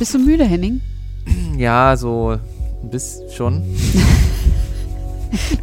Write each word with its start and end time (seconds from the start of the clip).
Bist 0.00 0.14
du 0.14 0.18
müde, 0.18 0.44
Henning? 0.44 0.80
Ja, 1.58 1.94
so 1.96 2.38
ein 2.82 2.90
bisschen 2.90 3.30
schon. 3.30 3.62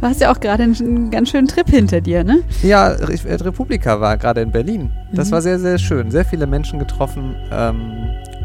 hast 0.00 0.20
ja 0.20 0.32
auch 0.32 0.40
gerade 0.40 0.62
einen 0.62 1.10
ganz 1.10 1.28
schönen 1.30 1.46
Trip 1.48 1.68
hinter 1.68 2.00
dir, 2.00 2.24
ne? 2.24 2.38
Ja, 2.62 2.86
Re 2.86 3.18
Republika 3.44 4.00
war 4.00 4.16
gerade 4.16 4.40
in 4.40 4.50
Berlin. 4.50 4.90
Das 5.12 5.28
Mhm. 5.28 5.32
war 5.32 5.42
sehr, 5.42 5.58
sehr 5.58 5.76
schön. 5.76 6.10
Sehr 6.10 6.24
viele 6.24 6.46
Menschen 6.46 6.78
getroffen 6.78 7.34
ähm, 7.50 7.80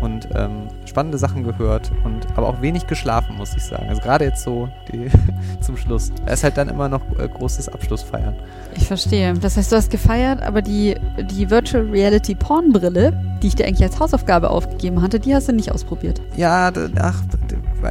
und 0.01 0.27
ähm, 0.35 0.67
spannende 0.93 1.17
Sachen 1.17 1.43
gehört 1.43 1.91
und 2.03 2.27
aber 2.35 2.47
auch 2.47 2.61
wenig 2.61 2.85
geschlafen, 2.85 3.35
muss 3.35 3.55
ich 3.55 3.63
sagen. 3.63 3.89
Also 3.89 3.99
gerade 3.99 4.25
jetzt 4.25 4.43
so 4.43 4.69
die, 4.91 5.09
zum 5.59 5.75
Schluss. 5.75 6.11
Es 6.27 6.35
ist 6.35 6.43
halt 6.43 6.55
dann 6.55 6.69
immer 6.69 6.87
noch 6.87 7.01
äh, 7.17 7.27
großes 7.27 7.67
Abschlussfeiern. 7.69 8.35
Ich 8.75 8.85
verstehe. 8.85 9.33
Das 9.33 9.57
heißt, 9.57 9.71
du 9.71 9.75
hast 9.75 9.89
gefeiert, 9.89 10.43
aber 10.43 10.61
die, 10.61 10.95
die 11.31 11.49
Virtual 11.49 11.83
Reality 11.83 12.35
Pornbrille, 12.35 13.11
die 13.41 13.47
ich 13.47 13.55
dir 13.55 13.65
eigentlich 13.65 13.83
als 13.83 13.99
Hausaufgabe 13.99 14.51
aufgegeben 14.51 15.01
hatte, 15.01 15.19
die 15.19 15.33
hast 15.33 15.47
du 15.47 15.53
nicht 15.53 15.71
ausprobiert. 15.71 16.21
Ja, 16.37 16.71
ach, 16.99 17.23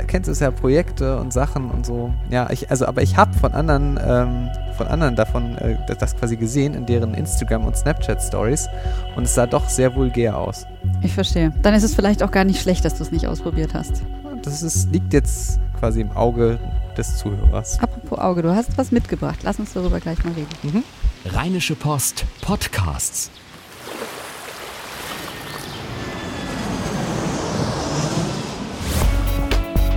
kennst 0.00 0.28
du 0.28 0.32
es 0.32 0.40
ja, 0.40 0.50
Projekte 0.50 1.18
und 1.18 1.32
Sachen 1.32 1.70
und 1.70 1.84
so. 1.84 2.12
Ja, 2.30 2.50
ich, 2.50 2.70
also, 2.70 2.86
aber 2.86 3.02
ich 3.02 3.16
habe 3.16 3.32
von 3.34 3.52
anderen, 3.52 3.98
ähm, 4.04 4.48
von 4.76 4.86
anderen 4.86 5.16
davon 5.16 5.56
äh, 5.58 5.76
das, 5.98 6.16
quasi 6.16 6.36
gesehen 6.36 6.74
in 6.74 6.86
deren 6.86 7.14
Instagram 7.14 7.64
und 7.64 7.76
Snapchat 7.76 8.22
Stories 8.22 8.68
und 9.16 9.24
es 9.24 9.34
sah 9.34 9.46
doch 9.46 9.68
sehr 9.68 9.94
vulgär 9.94 10.38
aus. 10.38 10.66
Ich 11.02 11.14
verstehe. 11.14 11.52
Dann 11.62 11.74
ist 11.74 11.82
es 11.82 11.94
vielleicht 11.94 12.22
auch 12.22 12.30
gar 12.30 12.44
nicht 12.44 12.60
schlecht, 12.60 12.84
dass 12.84 12.94
du 12.94 13.02
es 13.02 13.10
nicht 13.10 13.26
ausprobiert 13.26 13.74
hast. 13.74 14.02
Das 14.42 14.62
ist, 14.62 14.90
liegt 14.92 15.12
jetzt 15.12 15.60
quasi 15.78 16.00
im 16.00 16.10
Auge 16.12 16.58
des 16.96 17.16
Zuhörers. 17.16 17.78
Apropos 17.80 18.18
Auge, 18.18 18.42
du 18.42 18.54
hast 18.54 18.76
was 18.76 18.90
mitgebracht. 18.90 19.40
Lass 19.42 19.58
uns 19.58 19.72
darüber 19.72 20.00
gleich 20.00 20.22
mal 20.24 20.32
reden. 20.32 20.48
Mhm. 20.62 20.84
Rheinische 21.26 21.74
Post 21.74 22.24
Podcasts. 22.40 23.30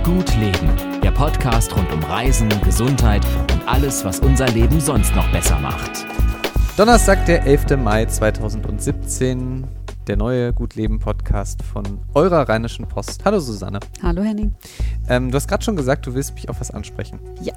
Gut 0.06 0.36
Leben, 0.36 0.70
der 1.02 1.10
Podcast 1.10 1.76
rund 1.76 1.92
um 1.92 2.00
Reisen, 2.04 2.48
Gesundheit 2.62 3.26
und 3.52 3.66
alles, 3.66 4.04
was 4.04 4.20
unser 4.20 4.46
Leben 4.46 4.80
sonst 4.80 5.12
noch 5.16 5.28
besser 5.32 5.58
macht. 5.58 6.06
Donnerstag, 6.76 7.26
der 7.26 7.44
11. 7.44 7.76
Mai 7.76 8.06
2017, 8.06 9.66
der 10.06 10.16
neue 10.16 10.52
Gut 10.52 10.76
Leben 10.76 11.00
Podcast 11.00 11.60
von 11.64 11.98
eurer 12.14 12.48
Rheinischen 12.48 12.86
Post. 12.86 13.24
Hallo 13.24 13.40
Susanne. 13.40 13.80
Hallo 14.00 14.22
Henning. 14.22 14.54
Ähm, 15.08 15.32
du 15.32 15.34
hast 15.34 15.48
gerade 15.48 15.64
schon 15.64 15.74
gesagt, 15.74 16.06
du 16.06 16.14
willst 16.14 16.34
mich 16.34 16.48
auf 16.48 16.60
was 16.60 16.70
ansprechen. 16.70 17.18
Ja. 17.42 17.54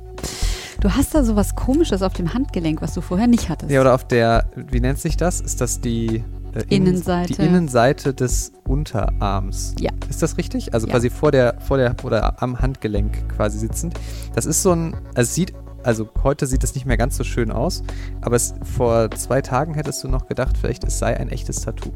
Du 0.82 0.90
hast 0.90 1.14
da 1.14 1.24
so 1.24 1.36
was 1.36 1.56
Komisches 1.56 2.02
auf 2.02 2.14
dem 2.14 2.34
Handgelenk, 2.34 2.82
was 2.82 2.96
du 2.96 3.02
vorher 3.02 3.28
nicht 3.28 3.50
hattest. 3.50 3.72
Ja, 3.72 3.80
oder 3.80 3.94
auf 3.94 4.08
der, 4.08 4.50
wie 4.56 4.80
nennt 4.80 4.98
sich 4.98 5.18
das? 5.18 5.40
Ist 5.40 5.62
das 5.62 5.82
die 5.82 6.24
äh, 6.54 6.62
Innen- 6.70 6.88
Innenseite. 6.88 7.34
Die 7.34 7.42
Innenseite 7.42 8.14
des 8.14 8.52
Unterarms. 8.68 9.76
Ja. 9.80 9.92
Ist 10.10 10.22
das 10.22 10.38
richtig? 10.38 10.74
Also 10.74 10.88
Ja. 10.88 10.94
quasi 10.94 11.10
vor 11.10 11.32
der, 11.32 11.60
vor 11.60 11.78
der 11.78 11.96
oder 12.04 12.42
am 12.42 12.60
Handgelenk 12.60 13.30
quasi 13.30 13.60
sitzend. 13.60 13.94
Das 14.36 14.46
ist 14.46 14.62
so 14.64 14.72
ein, 14.74 14.94
also 15.16 15.22
es 15.22 15.36
sieht, 15.36 15.54
also 15.84 16.10
heute 16.24 16.46
sieht 16.48 16.64
es 16.64 16.76
nicht 16.76 16.86
mehr 16.86 16.98
ganz 16.98 17.16
so 17.18 17.24
schön 17.24 17.52
aus, 17.52 17.84
aber 18.22 18.36
es, 18.36 18.54
vor 18.76 19.10
zwei 19.12 19.42
Tagen 19.42 19.74
hättest 19.76 20.04
du 20.04 20.08
noch 20.08 20.28
gedacht, 20.28 20.58
vielleicht 20.58 20.84
es 20.84 21.00
sei 21.00 21.16
ein 21.18 21.30
echtes 21.30 21.62
Tattoo. 21.62 21.92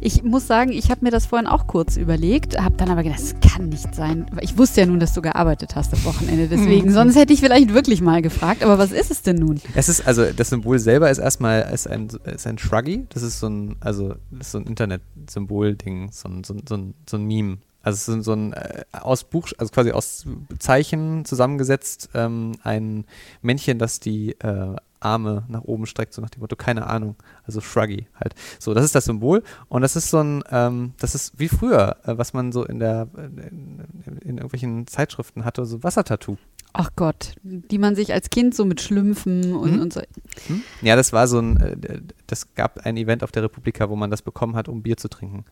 Ich 0.00 0.22
muss 0.22 0.46
sagen, 0.46 0.72
ich 0.72 0.90
habe 0.90 1.04
mir 1.04 1.10
das 1.10 1.26
vorhin 1.26 1.46
auch 1.46 1.66
kurz 1.66 1.96
überlegt, 1.96 2.58
habe 2.58 2.76
dann 2.76 2.90
aber 2.90 3.02
gedacht, 3.02 3.20
das 3.20 3.34
kann 3.40 3.68
nicht 3.68 3.94
sein. 3.94 4.26
Ich 4.40 4.56
wusste 4.56 4.80
ja 4.80 4.86
nun, 4.86 5.00
dass 5.00 5.14
du 5.14 5.22
gearbeitet 5.22 5.76
hast 5.76 5.92
am 5.92 6.04
Wochenende, 6.04 6.48
deswegen. 6.48 6.92
Sonst 6.92 7.16
hätte 7.16 7.32
ich 7.32 7.40
vielleicht 7.40 7.72
wirklich 7.74 8.00
mal 8.00 8.22
gefragt. 8.22 8.62
Aber 8.62 8.78
was 8.78 8.92
ist 8.92 9.10
es 9.10 9.22
denn 9.22 9.36
nun? 9.36 9.60
Es 9.74 9.88
ist, 9.88 10.06
also 10.06 10.24
das 10.32 10.50
Symbol 10.50 10.78
selber 10.78 11.10
ist 11.10 11.18
erstmal 11.18 11.70
ist 11.72 11.88
ein, 11.88 12.08
ist 12.24 12.46
ein 12.46 12.58
Shruggy. 12.58 13.06
Das 13.10 13.22
ist 13.22 13.40
so 13.40 13.48
ein, 13.48 13.76
also 13.80 14.14
so 14.40 14.58
ein 14.58 14.66
Internet-Symbol-Ding, 14.66 16.10
so 16.12 16.28
ein, 16.28 16.44
so, 16.44 16.54
ein, 16.54 16.62
so, 16.68 16.76
ein, 16.76 16.94
so 17.08 17.16
ein 17.16 17.24
Meme. 17.24 17.58
Also 17.82 18.12
es 18.12 18.18
ist 18.18 18.24
so 18.24 18.32
ein 18.32 18.52
äh, 18.52 18.84
aus 18.92 19.24
Buch, 19.24 19.48
also 19.56 19.72
quasi 19.72 19.92
aus 19.92 20.26
Zeichen 20.58 21.24
zusammengesetzt, 21.24 22.10
ähm, 22.14 22.52
ein 22.62 23.04
Männchen, 23.40 23.78
das 23.78 24.00
die 24.00 24.32
äh, 24.40 24.76
Arme 25.00 25.44
nach 25.48 25.62
oben 25.62 25.86
streckt, 25.86 26.12
so 26.14 26.22
nach 26.22 26.30
dem 26.30 26.40
Motto, 26.40 26.56
keine 26.56 26.86
Ahnung. 26.86 27.16
Also 27.44 27.60
Shruggy 27.60 28.06
halt. 28.18 28.34
So, 28.58 28.74
das 28.74 28.84
ist 28.84 28.94
das 28.94 29.06
Symbol 29.06 29.42
und 29.68 29.82
das 29.82 29.96
ist 29.96 30.10
so 30.10 30.18
ein, 30.20 30.44
ähm, 30.50 30.92
das 30.98 31.14
ist 31.14 31.38
wie 31.38 31.48
früher, 31.48 31.96
äh, 32.04 32.16
was 32.18 32.32
man 32.32 32.52
so 32.52 32.64
in 32.64 32.78
der 32.78 33.08
in, 33.16 33.84
in 34.22 34.36
irgendwelchen 34.38 34.86
Zeitschriften 34.86 35.44
hatte, 35.44 35.64
so 35.64 35.82
Wassertattoo. 35.82 36.36
Ach 36.72 36.90
Gott, 36.94 37.34
die 37.42 37.78
man 37.78 37.96
sich 37.96 38.12
als 38.12 38.30
Kind 38.30 38.54
so 38.54 38.64
mit 38.64 38.80
Schlümpfen 38.80 39.54
und, 39.54 39.72
Mhm. 39.74 39.80
und 39.80 39.92
so. 39.92 40.00
Hm? 40.46 40.62
Ja, 40.82 40.94
das 40.94 41.12
war 41.12 41.26
so 41.26 41.40
ein, 41.40 41.56
äh, 41.58 42.00
das 42.28 42.54
gab 42.54 42.78
ein 42.86 42.96
Event 42.96 43.24
auf 43.24 43.32
der 43.32 43.42
Republika, 43.42 43.88
wo 43.90 43.96
man 43.96 44.10
das 44.10 44.22
bekommen 44.22 44.54
hat, 44.54 44.68
um 44.68 44.82
Bier 44.82 44.96
zu 44.96 45.08
trinken. 45.08 45.44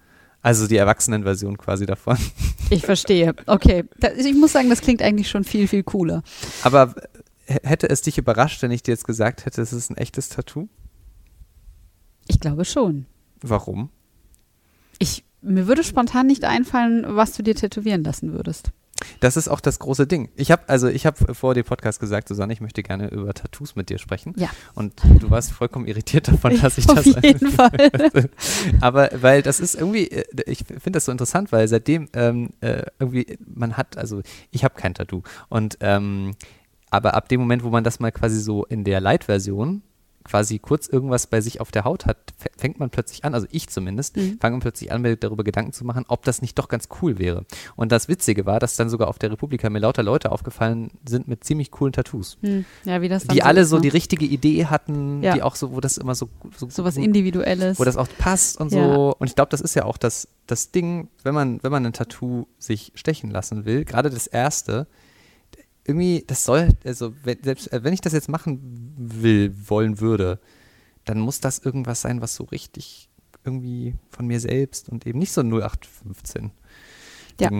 Also 0.42 0.68
die 0.68 0.76
Erwachsenenversion 0.76 1.58
quasi 1.58 1.84
davon. 1.86 2.16
Ich 2.70 2.84
verstehe. 2.84 3.34
Okay. 3.46 3.84
Ich 4.18 4.34
muss 4.36 4.52
sagen, 4.52 4.68
das 4.70 4.80
klingt 4.82 5.02
eigentlich 5.02 5.28
schon 5.28 5.42
viel, 5.42 5.66
viel 5.66 5.82
cooler. 5.82 6.22
Aber 6.62 6.94
hätte 7.48 7.88
es 7.88 8.02
dich 8.02 8.18
überrascht, 8.18 8.62
wenn 8.62 8.70
ich 8.70 8.82
dir 8.82 8.92
jetzt 8.92 9.06
gesagt 9.06 9.46
hätte, 9.46 9.62
es 9.62 9.72
ist 9.72 9.90
ein 9.90 9.96
echtes 9.96 10.28
Tattoo? 10.28 10.68
Ich 12.26 12.40
glaube 12.40 12.64
schon. 12.64 13.06
Warum? 13.40 13.90
Ich, 14.98 15.24
mir 15.40 15.66
würde 15.66 15.82
spontan 15.82 16.26
nicht 16.26 16.44
einfallen, 16.44 17.04
was 17.08 17.32
du 17.32 17.42
dir 17.42 17.54
tätowieren 17.54 18.04
lassen 18.04 18.32
würdest. 18.32 18.72
Das 19.20 19.36
ist 19.36 19.48
auch 19.48 19.60
das 19.60 19.78
große 19.78 20.06
Ding. 20.06 20.28
Ich 20.34 20.50
habe 20.50 20.68
also 20.68 20.88
ich 20.88 21.06
habe 21.06 21.34
vor 21.34 21.54
dem 21.54 21.64
Podcast 21.64 22.00
gesagt, 22.00 22.28
Susanne, 22.28 22.52
ich 22.52 22.60
möchte 22.60 22.82
gerne 22.82 23.08
über 23.08 23.32
Tattoos 23.32 23.76
mit 23.76 23.90
dir 23.90 23.98
sprechen. 23.98 24.34
Ja. 24.36 24.50
Und 24.74 24.94
du 25.20 25.30
warst 25.30 25.52
vollkommen 25.52 25.86
irritiert 25.86 26.28
davon, 26.28 26.58
dass 26.60 26.78
ich 26.78 26.88
Auf 26.88 26.96
das 27.04 27.22
jeden 27.22 27.50
Fall. 27.52 27.90
Aber 28.80 29.10
weil 29.14 29.42
das 29.42 29.60
ist 29.60 29.74
irgendwie, 29.76 30.10
äh, 30.10 30.24
ich 30.46 30.64
finde 30.66 30.92
das 30.92 31.04
so 31.04 31.12
interessant, 31.12 31.52
weil 31.52 31.68
seitdem 31.68 32.08
ähm, 32.12 32.50
äh, 32.60 32.82
irgendwie 32.98 33.38
man 33.46 33.76
hat, 33.76 33.96
also 33.96 34.20
ich 34.50 34.64
habe 34.64 34.74
kein 34.74 34.94
Tattoo 34.94 35.22
und 35.48 35.78
ähm, 35.80 36.32
aber 36.90 37.14
ab 37.14 37.28
dem 37.28 37.40
Moment, 37.40 37.62
wo 37.64 37.70
man 37.70 37.84
das 37.84 38.00
mal 38.00 38.12
quasi 38.12 38.40
so 38.40 38.64
in 38.64 38.84
der 38.84 39.00
Light-Version 39.00 39.82
quasi 40.24 40.58
kurz 40.58 40.88
irgendwas 40.88 41.26
bei 41.26 41.40
sich 41.40 41.58
auf 41.58 41.70
der 41.70 41.84
Haut 41.84 42.04
hat, 42.04 42.18
fängt 42.58 42.78
man 42.78 42.90
plötzlich 42.90 43.24
an, 43.24 43.32
also 43.32 43.46
ich 43.50 43.68
zumindest, 43.70 44.18
Mhm. 44.18 44.36
fange 44.38 44.58
plötzlich 44.58 44.92
an, 44.92 45.00
mir 45.00 45.16
darüber 45.16 45.42
Gedanken 45.42 45.72
zu 45.72 45.86
machen, 45.86 46.04
ob 46.08 46.22
das 46.24 46.42
nicht 46.42 46.58
doch 46.58 46.68
ganz 46.68 46.88
cool 47.00 47.18
wäre. 47.18 47.46
Und 47.76 47.92
das 47.92 48.08
Witzige 48.08 48.44
war, 48.44 48.60
dass 48.60 48.76
dann 48.76 48.90
sogar 48.90 49.08
auf 49.08 49.18
der 49.18 49.30
Republika 49.32 49.70
mir 49.70 49.78
lauter 49.78 50.02
Leute 50.02 50.30
aufgefallen 50.30 50.90
sind 51.08 51.28
mit 51.28 51.44
ziemlich 51.44 51.70
coolen 51.70 51.94
Tattoos. 51.94 52.36
Hm, 52.42 52.66
ja, 52.84 53.00
wie 53.00 53.08
das 53.08 53.24
dann 53.26 53.34
Die 53.36 53.42
alle 53.42 53.62
ist, 53.62 53.70
so 53.70 53.76
ne? 53.76 53.82
die 53.82 53.88
richtige 53.88 54.26
Idee 54.26 54.66
hatten, 54.66 55.22
Ja. 55.22 55.32
die 55.32 55.42
auch 55.42 55.56
so, 55.56 55.72
wo 55.72 55.80
das 55.80 55.96
immer 55.96 56.14
so, 56.14 56.28
so, 56.58 56.68
so 56.68 56.84
was 56.84 56.96
wo- 56.96 57.00
Individuelles. 57.00 57.80
wo 57.80 57.84
das 57.84 57.96
auch 57.96 58.08
passt 58.18 58.60
und 58.60 58.70
Ja. 58.70 58.92
so. 58.92 59.16
Und 59.18 59.28
ich 59.28 59.34
glaube, 59.34 59.48
das 59.48 59.62
ist 59.62 59.74
ja 59.76 59.86
auch 59.86 59.96
das, 59.96 60.28
das 60.46 60.72
Ding, 60.72 61.08
wenn 61.22 61.34
man, 61.34 61.62
wenn 61.62 61.72
man 61.72 61.86
ein 61.86 61.94
Tattoo 61.94 62.46
sich 62.58 62.92
stechen 62.96 63.30
lassen 63.30 63.64
will, 63.64 63.86
gerade 63.86 64.10
das 64.10 64.26
erste, 64.26 64.88
irgendwie, 65.88 66.22
das 66.26 66.44
soll, 66.44 66.68
also 66.84 67.14
wenn, 67.24 67.42
selbst 67.42 67.72
äh, 67.72 67.82
wenn 67.82 67.94
ich 67.94 68.00
das 68.00 68.12
jetzt 68.12 68.28
machen 68.28 68.94
will, 68.96 69.54
wollen 69.66 70.00
würde, 70.00 70.38
dann 71.04 71.18
muss 71.18 71.40
das 71.40 71.58
irgendwas 71.58 72.02
sein, 72.02 72.20
was 72.20 72.34
so 72.34 72.44
richtig 72.44 73.08
irgendwie 73.44 73.94
von 74.10 74.26
mir 74.26 74.40
selbst 74.40 74.88
und 74.90 75.06
eben 75.06 75.18
nicht 75.18 75.32
so 75.32 75.40
0815. 75.40 76.50
Ja. 77.40 77.50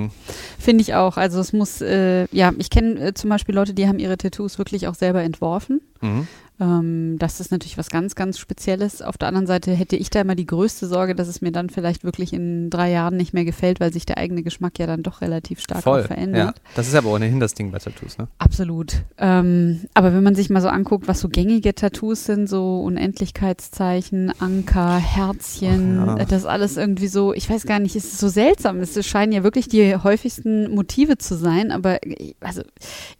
Finde 0.58 0.82
ich 0.82 0.94
auch. 0.94 1.16
Also 1.16 1.40
es 1.40 1.52
muss, 1.52 1.80
äh, 1.80 2.26
ja, 2.32 2.52
ich 2.58 2.68
kenne 2.68 3.00
äh, 3.00 3.14
zum 3.14 3.30
Beispiel 3.30 3.54
Leute, 3.54 3.74
die 3.74 3.86
haben 3.86 4.00
ihre 4.00 4.18
Tattoos 4.18 4.58
wirklich 4.58 4.88
auch 4.88 4.94
selber 4.94 5.22
entworfen. 5.22 5.80
Mhm. 6.00 6.26
Ähm, 6.60 7.16
das 7.18 7.40
ist 7.40 7.52
natürlich 7.52 7.78
was 7.78 7.88
ganz, 7.88 8.14
ganz 8.14 8.38
Spezielles. 8.38 9.02
Auf 9.02 9.16
der 9.16 9.28
anderen 9.28 9.46
Seite 9.46 9.72
hätte 9.72 9.96
ich 9.96 10.10
da 10.10 10.20
immer 10.20 10.34
die 10.34 10.46
größte 10.46 10.86
Sorge, 10.86 11.14
dass 11.14 11.28
es 11.28 11.40
mir 11.40 11.52
dann 11.52 11.70
vielleicht 11.70 12.04
wirklich 12.04 12.32
in 12.32 12.68
drei 12.70 12.90
Jahren 12.90 13.16
nicht 13.16 13.32
mehr 13.32 13.44
gefällt, 13.44 13.80
weil 13.80 13.92
sich 13.92 14.06
der 14.06 14.18
eigene 14.18 14.42
Geschmack 14.42 14.78
ja 14.78 14.86
dann 14.86 15.02
doch 15.02 15.20
relativ 15.20 15.60
stark 15.60 15.82
Voll. 15.82 16.02
verändert. 16.02 16.56
Ja. 16.56 16.62
Das 16.74 16.88
ist 16.88 16.94
aber 16.94 17.10
ohnehin 17.10 17.38
das 17.40 17.54
Ding 17.54 17.70
bei 17.70 17.78
Tattoos, 17.78 18.18
ne? 18.18 18.28
Absolut. 18.38 19.04
Ähm, 19.18 19.82
aber 19.94 20.12
wenn 20.12 20.22
man 20.22 20.34
sich 20.34 20.50
mal 20.50 20.60
so 20.60 20.68
anguckt, 20.68 21.06
was 21.06 21.20
so 21.20 21.28
gängige 21.28 21.74
Tattoos 21.74 22.24
sind, 22.24 22.48
so 22.48 22.80
Unendlichkeitszeichen, 22.80 24.32
Anker, 24.40 24.96
Herzchen, 24.96 25.96
ja. 25.96 26.24
das 26.24 26.44
alles 26.44 26.76
irgendwie 26.76 27.08
so, 27.08 27.32
ich 27.32 27.48
weiß 27.48 27.66
gar 27.66 27.78
nicht, 27.78 27.94
es 27.94 28.04
ist 28.04 28.18
so 28.18 28.28
seltsam. 28.28 28.80
Es 28.80 29.06
scheinen 29.06 29.32
ja 29.32 29.44
wirklich 29.44 29.68
die 29.68 29.96
häufigsten 29.96 30.74
Motive 30.74 31.18
zu 31.18 31.36
sein, 31.36 31.70
aber 31.70 32.04
äh, 32.04 32.34
also 32.40 32.62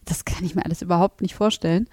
das 0.05 0.25
kann 0.25 0.45
ich 0.45 0.55
mir 0.55 0.65
alles 0.65 0.83
überhaupt 0.83 1.23
nicht 1.23 1.35
vorstellen. 1.35 1.89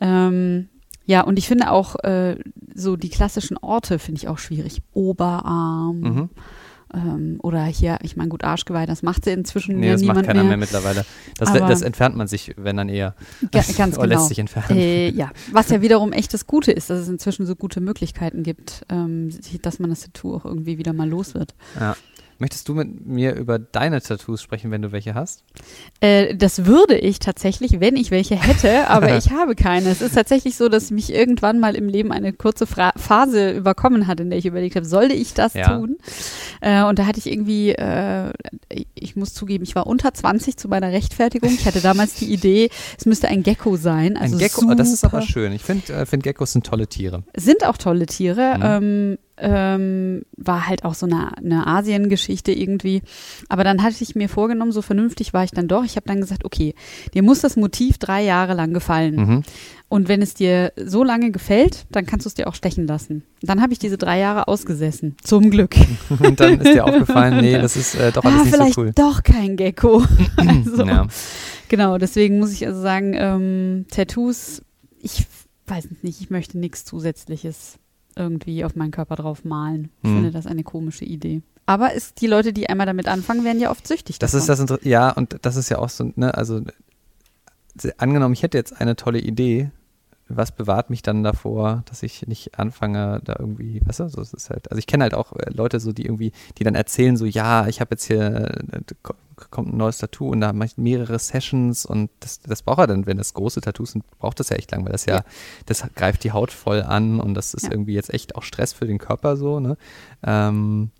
Ähm, 0.00 0.68
ja, 1.06 1.22
und 1.22 1.38
ich 1.38 1.48
finde 1.48 1.70
auch 1.70 1.96
äh, 2.04 2.36
so 2.74 2.96
die 2.96 3.08
klassischen 3.10 3.56
Orte 3.58 3.98
finde 3.98 4.18
ich 4.20 4.28
auch 4.28 4.38
schwierig. 4.38 4.80
Oberarm 4.92 6.00
Mhm. 6.00 6.28
ähm, 6.94 7.38
oder 7.42 7.64
hier, 7.64 7.98
ich 8.02 8.16
meine, 8.16 8.28
gut, 8.30 8.42
Arschgeweih, 8.44 8.84
das 8.86 9.02
macht 9.02 9.26
inzwischen 9.26 9.78
Nee, 9.78 9.86
ja 9.88 9.92
das 9.92 10.02
macht 10.02 10.24
keiner 10.24 10.40
mehr, 10.42 10.50
mehr. 10.50 10.56
mittlerweile. 10.56 11.04
Das, 11.38 11.52
das 11.52 11.82
entfernt 11.82 12.16
man 12.16 12.26
sich, 12.26 12.54
wenn 12.56 12.76
dann 12.76 12.88
eher. 12.88 13.14
Ga- 13.52 13.62
ganz 13.76 13.96
Oder 13.98 14.08
genau. 14.08 14.18
lässt 14.20 14.28
sich 14.28 14.38
entfernen. 14.40 14.78
Äh, 14.78 15.10
ja, 15.10 15.30
was 15.52 15.68
ja 15.70 15.82
wiederum 15.82 16.12
echt 16.12 16.34
das 16.34 16.46
Gute 16.46 16.72
ist, 16.72 16.90
dass 16.90 16.98
es 17.00 17.08
inzwischen 17.08 17.46
so 17.46 17.54
gute 17.56 17.80
Möglichkeiten 17.80 18.42
gibt, 18.42 18.84
ähm, 18.88 19.30
dass 19.62 19.78
man 19.78 19.90
das 19.90 20.00
Tattoo 20.00 20.34
auch 20.34 20.44
irgendwie 20.44 20.78
wieder 20.78 20.92
mal 20.92 21.08
los 21.08 21.34
wird. 21.34 21.54
Ja. 21.78 21.96
Möchtest 22.40 22.68
du 22.68 22.74
mit 22.74 23.06
mir 23.06 23.34
über 23.34 23.58
deine 23.58 24.00
Tattoos 24.00 24.40
sprechen, 24.42 24.70
wenn 24.70 24.80
du 24.82 24.92
welche 24.92 25.14
hast? 25.14 25.44
Äh, 26.00 26.34
das 26.34 26.64
würde 26.64 26.96
ich 26.96 27.18
tatsächlich, 27.18 27.80
wenn 27.80 27.96
ich 27.96 28.10
welche 28.10 28.34
hätte, 28.34 28.86
aber 28.88 29.16
ich 29.16 29.30
habe 29.30 29.54
keine. 29.54 29.90
Es 29.90 30.00
ist 30.00 30.14
tatsächlich 30.14 30.56
so, 30.56 30.68
dass 30.70 30.90
mich 30.90 31.12
irgendwann 31.12 31.60
mal 31.60 31.76
im 31.76 31.88
Leben 31.88 32.12
eine 32.12 32.32
kurze 32.32 32.66
Fra 32.66 32.92
Phase 32.96 33.50
überkommen 33.52 34.06
hat, 34.06 34.20
in 34.20 34.30
der 34.30 34.38
ich 34.38 34.46
überlegt 34.46 34.74
habe, 34.76 34.86
sollte 34.86 35.14
ich 35.14 35.34
das 35.34 35.52
Ja. 35.54 35.76
tun? 35.76 35.98
Äh, 36.62 36.82
und 36.84 36.98
da 36.98 37.06
hatte 37.06 37.18
ich 37.18 37.30
irgendwie, 37.30 37.72
äh, 37.72 38.32
ich 38.94 39.16
muss 39.16 39.34
zugeben, 39.34 39.62
ich 39.64 39.74
war 39.74 39.86
unter 39.86 40.12
20 40.14 40.56
zu 40.56 40.68
meiner 40.68 40.92
Rechtfertigung. 40.92 41.50
Ich 41.52 41.66
hatte 41.66 41.80
damals 41.80 42.14
die 42.14 42.32
Idee, 42.32 42.70
es 42.98 43.04
müsste 43.06 43.28
ein 43.28 43.42
Gecko 43.42 43.76
sein. 43.76 44.16
Also 44.16 44.36
Ein 44.36 44.38
Gecko, 44.38 44.64
oh, 44.70 44.74
das 44.74 44.92
ist 44.92 45.04
aber 45.04 45.20
super- 45.20 45.30
schön. 45.32 45.52
Ich 45.52 45.62
finde 45.62 45.92
äh, 45.92 46.06
find 46.06 46.22
Geckos 46.22 46.52
sind 46.52 46.64
tolle 46.66 46.86
Tiere. 46.86 47.22
sind 47.36 47.64
auch 47.66 47.76
tolle 47.76 48.06
Tiere. 48.06 48.56
Mhm. 48.56 48.64
Ähm, 48.64 49.18
ähm, 49.40 50.22
war 50.36 50.66
halt 50.66 50.84
auch 50.84 50.94
so 50.94 51.06
eine, 51.06 51.36
eine 51.36 51.66
Asien-Geschichte 51.66 52.52
irgendwie. 52.52 53.02
Aber 53.48 53.64
dann 53.64 53.82
hatte 53.82 53.96
ich 54.00 54.14
mir 54.14 54.28
vorgenommen, 54.28 54.72
so 54.72 54.82
vernünftig 54.82 55.32
war 55.32 55.44
ich 55.44 55.50
dann 55.50 55.68
doch. 55.68 55.84
Ich 55.84 55.96
habe 55.96 56.06
dann 56.06 56.20
gesagt, 56.20 56.44
okay, 56.44 56.74
dir 57.14 57.22
muss 57.22 57.40
das 57.40 57.56
Motiv 57.56 57.98
drei 57.98 58.22
Jahre 58.22 58.54
lang 58.54 58.72
gefallen. 58.72 59.16
Mhm. 59.16 59.42
Und 59.88 60.06
wenn 60.06 60.22
es 60.22 60.34
dir 60.34 60.72
so 60.76 61.02
lange 61.02 61.32
gefällt, 61.32 61.86
dann 61.90 62.06
kannst 62.06 62.24
du 62.24 62.28
es 62.28 62.34
dir 62.34 62.46
auch 62.46 62.54
stechen 62.54 62.86
lassen. 62.86 63.24
Dann 63.42 63.60
habe 63.60 63.72
ich 63.72 63.80
diese 63.80 63.98
drei 63.98 64.20
Jahre 64.20 64.46
ausgesessen. 64.46 65.16
Zum 65.24 65.50
Glück. 65.50 65.74
Und 66.08 66.38
dann 66.40 66.60
ist 66.60 66.72
dir 66.72 66.84
aufgefallen, 66.84 67.40
nee, 67.40 67.54
das 67.60 67.76
ist 67.76 67.96
äh, 67.96 68.12
doch 68.12 68.24
alles 68.24 68.40
ah, 68.40 68.44
nicht 68.44 68.54
vielleicht 68.54 68.74
so 68.74 68.82
cool. 68.82 68.92
doch 68.94 69.24
kein 69.24 69.56
Gecko. 69.56 70.04
also, 70.36 70.84
Ja. 70.84 71.08
Genau, 71.68 71.98
deswegen 71.98 72.38
muss 72.38 72.52
ich 72.52 72.66
also 72.66 72.80
sagen, 72.80 73.14
ähm, 73.16 73.86
Tattoos, 73.90 74.62
ich 75.00 75.26
weiß 75.66 75.86
es 75.86 76.02
nicht, 76.02 76.20
ich 76.20 76.30
möchte 76.30 76.56
nichts 76.56 76.84
Zusätzliches 76.84 77.79
irgendwie 78.16 78.64
auf 78.64 78.76
meinen 78.76 78.90
Körper 78.90 79.16
drauf 79.16 79.44
malen. 79.44 79.90
Ich 80.02 80.08
Hm. 80.08 80.16
finde 80.16 80.30
das 80.30 80.46
eine 80.46 80.62
komische 80.64 81.04
Idee. 81.04 81.42
Aber 81.66 81.92
ist, 81.92 82.20
die 82.20 82.26
Leute, 82.26 82.52
die 82.52 82.68
einmal 82.68 82.86
damit 82.86 83.06
anfangen, 83.06 83.44
werden 83.44 83.60
ja 83.60 83.70
oft 83.70 83.86
süchtig. 83.86 84.18
Das 84.18 84.34
ist 84.34 84.48
das 84.48 84.58
Inter 84.60 84.78
ja, 84.82 85.10
und 85.10 85.36
das 85.42 85.56
ist 85.56 85.68
ja 85.68 85.78
auch 85.78 85.88
so, 85.88 86.12
ne, 86.16 86.34
also 86.34 86.60
angenommen, 87.98 88.34
ich 88.34 88.42
hätte 88.42 88.58
jetzt 88.58 88.80
eine 88.80 88.96
tolle 88.96 89.20
Idee, 89.20 89.70
was 90.36 90.52
bewahrt 90.52 90.90
mich 90.90 91.02
dann 91.02 91.22
davor, 91.22 91.82
dass 91.86 92.02
ich 92.02 92.26
nicht 92.26 92.58
anfange, 92.58 93.20
da 93.24 93.36
irgendwie, 93.38 93.80
weißt 93.84 94.00
du, 94.00 94.08
so 94.08 94.20
ist 94.20 94.32
es 94.34 94.50
halt. 94.50 94.70
Also 94.70 94.78
ich 94.78 94.86
kenne 94.86 95.04
halt 95.04 95.14
auch 95.14 95.32
äh, 95.32 95.50
Leute 95.50 95.80
so, 95.80 95.92
die 95.92 96.04
irgendwie, 96.04 96.32
die 96.58 96.64
dann 96.64 96.74
erzählen 96.74 97.16
so, 97.16 97.24
ja, 97.26 97.66
ich 97.66 97.80
habe 97.80 97.92
jetzt 97.92 98.04
hier, 98.04 98.20
äh, 98.72 98.80
ko- 99.02 99.14
kommt 99.50 99.72
ein 99.72 99.76
neues 99.78 99.98
Tattoo 99.98 100.28
und 100.28 100.40
da 100.40 100.52
mache 100.52 100.66
ich 100.66 100.76
mehrere 100.78 101.18
Sessions 101.18 101.86
und 101.86 102.10
das, 102.20 102.40
das 102.40 102.62
braucht 102.62 102.78
er 102.80 102.86
dann, 102.86 103.06
wenn 103.06 103.16
das 103.16 103.32
große 103.34 103.60
Tattoos 103.62 103.92
sind, 103.92 104.04
braucht 104.18 104.38
das 104.38 104.50
ja 104.50 104.56
echt 104.56 104.70
lang, 104.70 104.84
weil 104.84 104.92
das 104.92 105.06
ja, 105.06 105.16
Ja. 105.16 105.24
das 105.66 105.82
greift 105.94 106.24
die 106.24 106.32
Haut 106.32 106.52
voll 106.52 106.82
an 106.82 107.20
und 107.20 107.34
das 107.34 107.54
ist 107.54 107.64
Ja. 107.64 107.70
irgendwie 107.72 107.94
jetzt 107.94 108.12
echt 108.12 108.36
auch 108.36 108.42
Stress 108.42 108.72
für 108.72 108.86
den 108.86 108.98
Körper 108.98 109.36
so, 109.36 109.58
ne? 109.60 109.76
Ähm, 110.22 110.90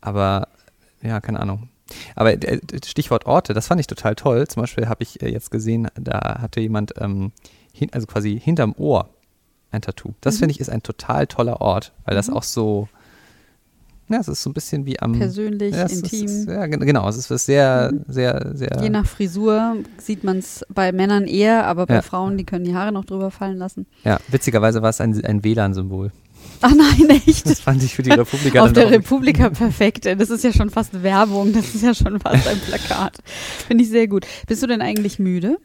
aber 0.00 0.48
ja, 1.02 1.20
keine 1.20 1.40
Ahnung. 1.40 1.68
Aber 2.16 2.32
äh, 2.34 2.60
Stichwort 2.84 3.26
Orte, 3.26 3.54
das 3.54 3.66
fand 3.68 3.80
ich 3.80 3.86
total 3.86 4.14
toll. 4.14 4.46
Zum 4.48 4.60
Beispiel 4.62 4.88
habe 4.88 5.02
ich 5.02 5.14
jetzt 5.22 5.50
gesehen, 5.50 5.88
da 5.94 6.38
hatte 6.40 6.60
jemand 6.60 6.92
ähm, 6.98 7.32
hin, 7.78 7.88
also 7.92 8.06
quasi 8.06 8.38
hinterm 8.42 8.74
Ohr 8.76 9.08
ein 9.70 9.82
Tattoo. 9.82 10.12
Das 10.20 10.34
Mhm. 10.34 10.38
finde 10.40 10.52
ich 10.54 10.60
ist 10.60 10.70
ein 10.70 10.82
total 10.82 11.26
toller 11.26 11.60
Ort, 11.60 11.92
weil 12.04 12.14
das 12.14 12.28
Mhm. 12.28 12.34
auch 12.34 12.42
so, 12.42 12.88
ja, 14.08 14.18
es 14.18 14.28
ist 14.28 14.42
so 14.42 14.48
ein 14.48 14.54
bisschen 14.54 14.86
wie 14.86 14.98
am 15.00 15.12
persönlich, 15.18 15.74
ja, 15.74 15.82
intim. 15.84 16.24
Ist, 16.24 16.48
ja, 16.48 16.66
gen- 16.66 16.80
genau, 16.80 17.06
es 17.08 17.16
ist 17.18 17.44
sehr, 17.44 17.90
Mhm. 17.92 18.04
sehr, 18.08 18.52
sehr. 18.54 18.78
Je 18.82 18.88
nach 18.88 19.04
Frisur 19.06 19.76
sieht 19.98 20.24
man 20.24 20.38
es 20.38 20.64
bei 20.72 20.92
Männern 20.92 21.26
eher, 21.26 21.66
aber 21.66 21.84
bei 21.86 21.96
Ja. 21.96 22.02
Frauen, 22.02 22.38
die 22.38 22.44
können 22.44 22.64
die 22.64 22.74
Haare 22.74 22.90
noch 22.92 23.04
drüber 23.04 23.30
fallen 23.30 23.58
lassen. 23.58 23.86
ja, 24.04 24.18
witzigerweise 24.28 24.80
war 24.80 24.88
es 24.90 25.00
ein, 25.02 25.22
ein 25.24 25.44
WLAN-Symbol. 25.44 26.10
Ach 26.62 26.72
nein, 26.74 27.10
echt? 27.26 27.44
Das 27.50 27.60
fand 27.60 27.82
ich 27.82 27.94
für 27.94 28.02
die 28.02 28.10
Republika 28.12 28.62
Auf 28.64 28.72
der 28.72 28.90
Republika 28.90 29.50
perfekt. 29.50 30.06
Das 30.06 30.30
ist 30.30 30.42
ja 30.42 30.52
schon 30.52 30.70
fast 30.70 31.02
Werbung. 31.02 31.52
Das 31.52 31.74
ist 31.74 31.82
ja 31.82 31.92
schon 31.94 32.18
fast 32.20 32.48
ein 32.48 32.58
Plakat. 32.60 33.18
Finde 33.66 33.84
ich 33.84 33.90
sehr 33.90 34.08
gut. 34.08 34.26
Bist 34.46 34.62
du 34.62 34.66
denn 34.66 34.80
eigentlich 34.80 35.18
müde? 35.18 35.58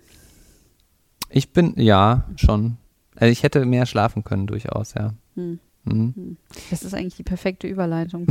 Ich 1.34 1.52
bin, 1.52 1.74
ja, 1.78 2.26
schon. 2.36 2.78
Also 3.16 3.32
ich 3.32 3.44
hätte 3.44 3.66
mehr 3.66 3.86
schlafen 3.86 4.24
können, 4.24 4.48
durchaus, 4.48 4.94
ja. 4.94 5.14
Hm. 5.36 5.60
Mhm. 5.86 6.38
Das 6.70 6.84
ist 6.84 6.94
eigentlich 6.94 7.16
die 7.16 7.24
perfekte 7.24 7.68
Überleitung. 7.68 8.28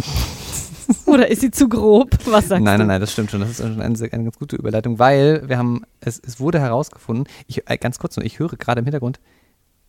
Oder 1.07 1.29
ist 1.29 1.41
sie 1.41 1.51
zu 1.51 1.69
grob? 1.69 2.17
Was 2.27 2.49
sagst 2.49 2.65
nein, 2.65 2.79
du? 2.79 2.79
nein, 2.79 2.87
nein, 2.87 3.01
das 3.01 3.13
stimmt 3.13 3.31
schon. 3.31 3.41
Das 3.41 3.51
ist 3.51 3.59
schon 3.59 3.81
eine, 3.81 3.99
eine 3.99 4.09
ganz 4.09 4.39
gute 4.39 4.57
Überleitung, 4.57 4.99
weil 4.99 5.49
wir 5.49 5.59
haben, 5.59 5.83
es, 6.01 6.21
es 6.25 6.41
wurde 6.41 6.61
herausgefunden, 6.61 7.27
ich, 7.47 7.69
äh, 7.69 7.77
ganz 7.77 7.99
kurz 7.99 8.17
nur, 8.17 8.25
ich 8.25 8.39
höre 8.39 8.57
gerade 8.57 8.79
im 8.79 8.85
Hintergrund, 8.85 9.21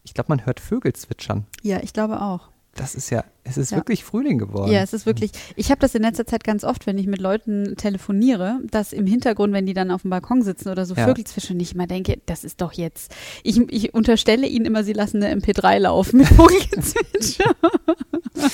ich 0.03 0.13
glaube, 0.13 0.29
man 0.29 0.45
hört 0.45 0.59
Vögel 0.59 0.93
zwitschern. 0.93 1.45
Ja, 1.61 1.81
ich 1.81 1.93
glaube 1.93 2.21
auch. 2.21 2.49
Das 2.75 2.95
ist 2.95 3.11
ja, 3.11 3.23
es 3.43 3.57
ist 3.57 3.69
Ja. 3.69 3.77
wirklich 3.77 4.03
Frühling 4.03 4.39
geworden. 4.39 4.71
Ja, 4.71 4.81
es 4.81 4.93
ist 4.93 5.05
wirklich, 5.05 5.29
ich 5.55 5.69
habe 5.69 5.79
das 5.79 5.93
in 5.93 6.01
letzter 6.01 6.25
Zeit 6.25 6.43
ganz 6.43 6.63
oft, 6.63 6.87
wenn 6.87 6.97
ich 6.97 7.05
mit 7.05 7.21
Leuten 7.21 7.75
telefoniere, 7.77 8.59
dass 8.71 8.93
im 8.93 9.05
Hintergrund, 9.05 9.53
wenn 9.53 9.67
die 9.67 9.75
dann 9.75 9.91
auf 9.91 10.01
dem 10.01 10.09
Balkon 10.09 10.41
sitzen 10.41 10.69
oder 10.69 10.87
so 10.87 10.95
Ja. 10.95 11.05
Vögel 11.05 11.23
zwischen, 11.25 11.59
ich 11.59 11.75
immer 11.75 11.85
denke, 11.85 12.19
das 12.25 12.43
ist 12.43 12.61
doch 12.61 12.73
jetzt, 12.73 13.13
ich, 13.43 13.59
ich 13.71 13.93
unterstelle 13.93 14.47
ihnen 14.47 14.65
immer, 14.65 14.83
sie 14.83 14.93
lassen 14.93 15.21
eine 15.21 15.39
MP3 15.39 15.77
laufen 15.77 16.17
mit 16.17 16.27
Vogelgezwitscher. 16.35 17.53
Ja. 17.63 18.47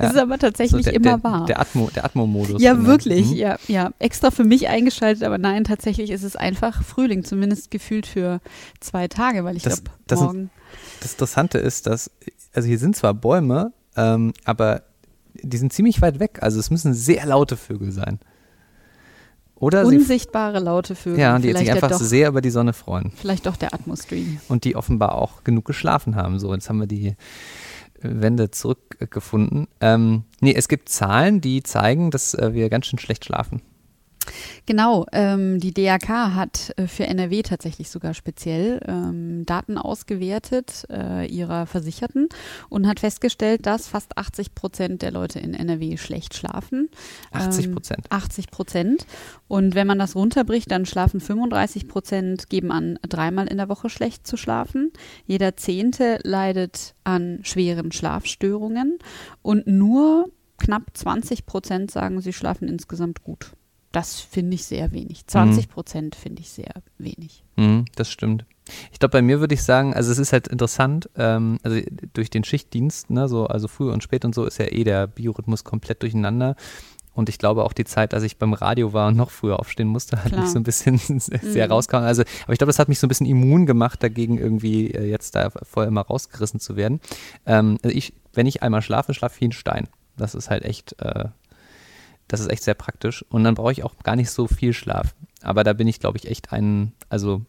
Es 0.00 0.10
ist 0.10 0.16
aber 0.18 0.34
So 0.34 0.38
tatsächlich 0.38 0.84
der, 0.84 0.94
immer 0.94 1.18
der, 1.18 1.24
wahr. 1.24 1.46
Der 1.46 1.60
Atmo, 1.60 1.90
der 1.94 2.04
Atmo-Modus. 2.04 2.60
ja, 2.60 2.74
ne? 2.74 2.86
wirklich, 2.86 3.30
Mhm. 3.30 3.36
ja, 3.36 3.56
ja. 3.68 3.90
Extra 4.00 4.32
für 4.32 4.44
mich 4.44 4.66
eingeschaltet, 4.68 5.22
aber 5.22 5.38
nein, 5.38 5.62
tatsächlich 5.62 6.10
ist 6.10 6.24
es 6.24 6.34
einfach 6.34 6.82
Frühling, 6.82 7.22
zumindest 7.24 7.70
gefühlt 7.70 8.06
für 8.06 8.40
zwei 8.80 9.06
Tage, 9.06 9.44
weil 9.44 9.56
ich 9.56 9.62
Das- 9.62 9.82
glaube, 10.06 10.24
morgen. 10.24 10.50
Das 11.00 11.12
Interessante 11.12 11.58
ist, 11.58 11.86
dass, 11.86 12.10
also 12.52 12.68
hier 12.68 12.78
sind 12.78 12.96
zwar 12.96 13.14
Bäume, 13.14 13.72
ähm, 13.96 14.32
aber 14.44 14.82
die 15.34 15.56
sind 15.56 15.72
ziemlich 15.72 16.02
weit 16.02 16.20
weg. 16.20 16.38
Also 16.42 16.58
es 16.58 16.70
müssen 16.70 16.94
sehr 16.94 17.24
laute 17.26 17.56
Vögel 17.56 17.92
sein. 17.92 18.18
Oder 19.54 19.84
sie, 19.84 19.98
Unsichtbare 19.98 20.58
laute 20.58 20.94
Vögel. 20.94 21.20
ja, 21.20 21.36
die 21.36 21.48
vielleicht, 21.48 21.58
sich 21.58 21.72
einfach 21.72 21.90
doch, 21.90 21.98
sehr 21.98 22.28
über 22.28 22.40
die 22.40 22.50
Sonne 22.50 22.72
freuen. 22.72 23.12
vielleicht 23.14 23.44
doch 23.46 23.56
der 23.56 23.74
Atmostream. 23.74 24.40
und 24.48 24.64
die 24.64 24.74
offenbar 24.74 25.14
auch 25.14 25.44
genug 25.44 25.66
geschlafen 25.66 26.16
haben. 26.16 26.38
So, 26.38 26.52
jetzt 26.54 26.68
haben 26.70 26.80
wir 26.80 26.86
die 26.86 27.08
äh, 27.08 27.14
Wände 28.00 28.50
zurückgefunden. 28.50 29.68
Ähm, 29.82 30.24
nee, 30.40 30.54
es 30.54 30.68
gibt 30.68 30.88
Zahlen, 30.88 31.42
die 31.42 31.62
zeigen, 31.62 32.10
dass 32.10 32.32
äh, 32.32 32.54
wir 32.54 32.70
ganz 32.70 32.86
schön 32.86 32.98
schlecht 32.98 33.26
schlafen. 33.26 33.60
Genau, 34.66 35.06
ähm, 35.12 35.58
die 35.58 35.72
DAK 35.72 36.08
hat 36.08 36.72
äh, 36.76 36.86
für 36.86 37.06
NRW 37.06 37.42
tatsächlich 37.42 37.90
sogar 37.90 38.14
speziell 38.14 38.80
ähm, 38.86 39.44
Daten 39.46 39.78
ausgewertet 39.78 40.86
äh, 40.90 41.26
ihrer 41.26 41.66
Versicherten 41.66 42.28
und 42.68 42.86
hat 42.86 43.00
festgestellt, 43.00 43.66
dass 43.66 43.88
fast 43.88 44.16
80 44.16 44.54
Prozent 44.54 45.02
der 45.02 45.10
Leute 45.10 45.38
in 45.38 45.54
NRW 45.54 45.96
schlecht 45.96 46.34
schlafen. 46.34 46.88
80 47.32 47.66
Ähm, 47.66 47.72
Prozent. 47.72 48.06
80 48.10 48.50
Prozent. 48.50 49.06
Und 49.48 49.74
wenn 49.74 49.86
man 49.86 49.98
das 49.98 50.14
runterbricht, 50.14 50.70
dann 50.70 50.86
schlafen 50.86 51.20
35 51.20 51.88
Prozent, 51.88 52.48
geben 52.48 52.70
an, 52.70 52.98
dreimal 53.08 53.46
in 53.46 53.56
der 53.56 53.68
Woche 53.68 53.88
schlecht 53.90 54.26
zu 54.26 54.36
schlafen. 54.36 54.92
Jeder 55.26 55.56
Zehnte 55.56 56.18
leidet 56.22 56.94
an 57.04 57.40
schweren 57.42 57.92
Schlafstörungen 57.92 58.98
und 59.42 59.66
nur 59.66 60.30
knapp 60.58 60.82
20 60.94 61.46
Prozent 61.46 61.90
sagen, 61.90 62.20
sie 62.20 62.32
schlafen 62.32 62.68
insgesamt 62.68 63.24
gut. 63.24 63.52
Das 63.92 64.20
finde 64.20 64.54
ich 64.54 64.64
sehr 64.64 64.92
wenig. 64.92 65.26
20 65.26 65.68
Prozent 65.68 66.14
finde 66.14 66.42
ich 66.42 66.50
sehr 66.50 66.72
wenig. 66.98 67.42
Mhm, 67.56 67.86
das 67.96 68.08
stimmt. 68.10 68.44
Ich 68.92 69.00
glaube, 69.00 69.12
bei 69.12 69.22
mir 69.22 69.40
würde 69.40 69.54
ich 69.54 69.62
sagen, 69.64 69.94
also 69.94 70.12
es 70.12 70.18
ist 70.18 70.32
halt 70.32 70.46
interessant, 70.46 71.10
ähm, 71.16 71.58
also 71.64 71.80
durch 72.12 72.30
den 72.30 72.44
Schichtdienst, 72.44 73.10
ne, 73.10 73.26
so, 73.28 73.46
also 73.46 73.66
früh 73.66 73.90
und 73.90 74.02
spät 74.04 74.24
und 74.24 74.32
so, 74.34 74.44
ist 74.44 74.58
ja 74.58 74.66
eh 74.66 74.84
der 74.84 75.08
Biorhythmus 75.08 75.64
komplett 75.64 76.02
durcheinander. 76.02 76.54
Und 77.12 77.28
ich 77.28 77.38
glaube 77.38 77.64
auch 77.64 77.72
die 77.72 77.84
Zeit, 77.84 78.14
als 78.14 78.22
ich 78.22 78.36
beim 78.38 78.52
Radio 78.52 78.92
war 78.92 79.08
und 79.08 79.16
noch 79.16 79.32
früher 79.32 79.58
aufstehen 79.58 79.88
musste, 79.88 80.18
hat 80.22 80.26
Klar. 80.30 80.42
mich 80.42 80.50
so 80.50 80.58
ein 80.60 80.62
bisschen 80.62 80.96
sehr 81.18 81.66
Mhm. 81.66 81.72
rausgehauen. 81.72 82.06
Also, 82.06 82.22
aber 82.44 82.52
ich 82.52 82.58
glaube, 82.60 82.68
das 82.70 82.78
hat 82.78 82.88
mich 82.88 83.00
so 83.00 83.06
ein 83.06 83.08
bisschen 83.08 83.26
immun 83.26 83.66
gemacht, 83.66 84.00
dagegen 84.04 84.38
irgendwie 84.38 84.92
äh, 84.92 85.06
jetzt 85.10 85.34
da 85.34 85.50
voll 85.50 85.86
immer 85.86 86.02
rausgerissen 86.02 86.60
zu 86.60 86.76
werden. 86.76 87.00
Ähm, 87.46 87.78
also 87.82 87.96
ich, 87.96 88.12
wenn 88.34 88.46
ich 88.46 88.62
einmal 88.62 88.82
schlafe, 88.82 89.12
schlafe 89.14 89.34
ich 89.34 89.40
wie 89.40 89.48
ein 89.48 89.52
Stein. 89.52 89.88
Das 90.16 90.36
ist 90.36 90.48
halt 90.48 90.64
echt, 90.64 90.94
äh, 91.00 91.24
das 92.30 92.40
ist 92.40 92.50
echt 92.50 92.62
sehr 92.62 92.74
praktisch. 92.74 93.24
Und 93.28 93.44
dann 93.44 93.54
brauche 93.54 93.72
ich 93.72 93.82
auch 93.82 93.96
gar 94.02 94.16
nicht 94.16 94.30
so 94.30 94.46
viel 94.46 94.72
Schlaf. 94.72 95.14
Aber 95.42 95.64
da 95.64 95.72
bin 95.72 95.88
ich, 95.88 96.00
glaube 96.00 96.18
ich, 96.18 96.28
echt 96.28 96.52
ein, 96.52 96.92
also 97.08 97.42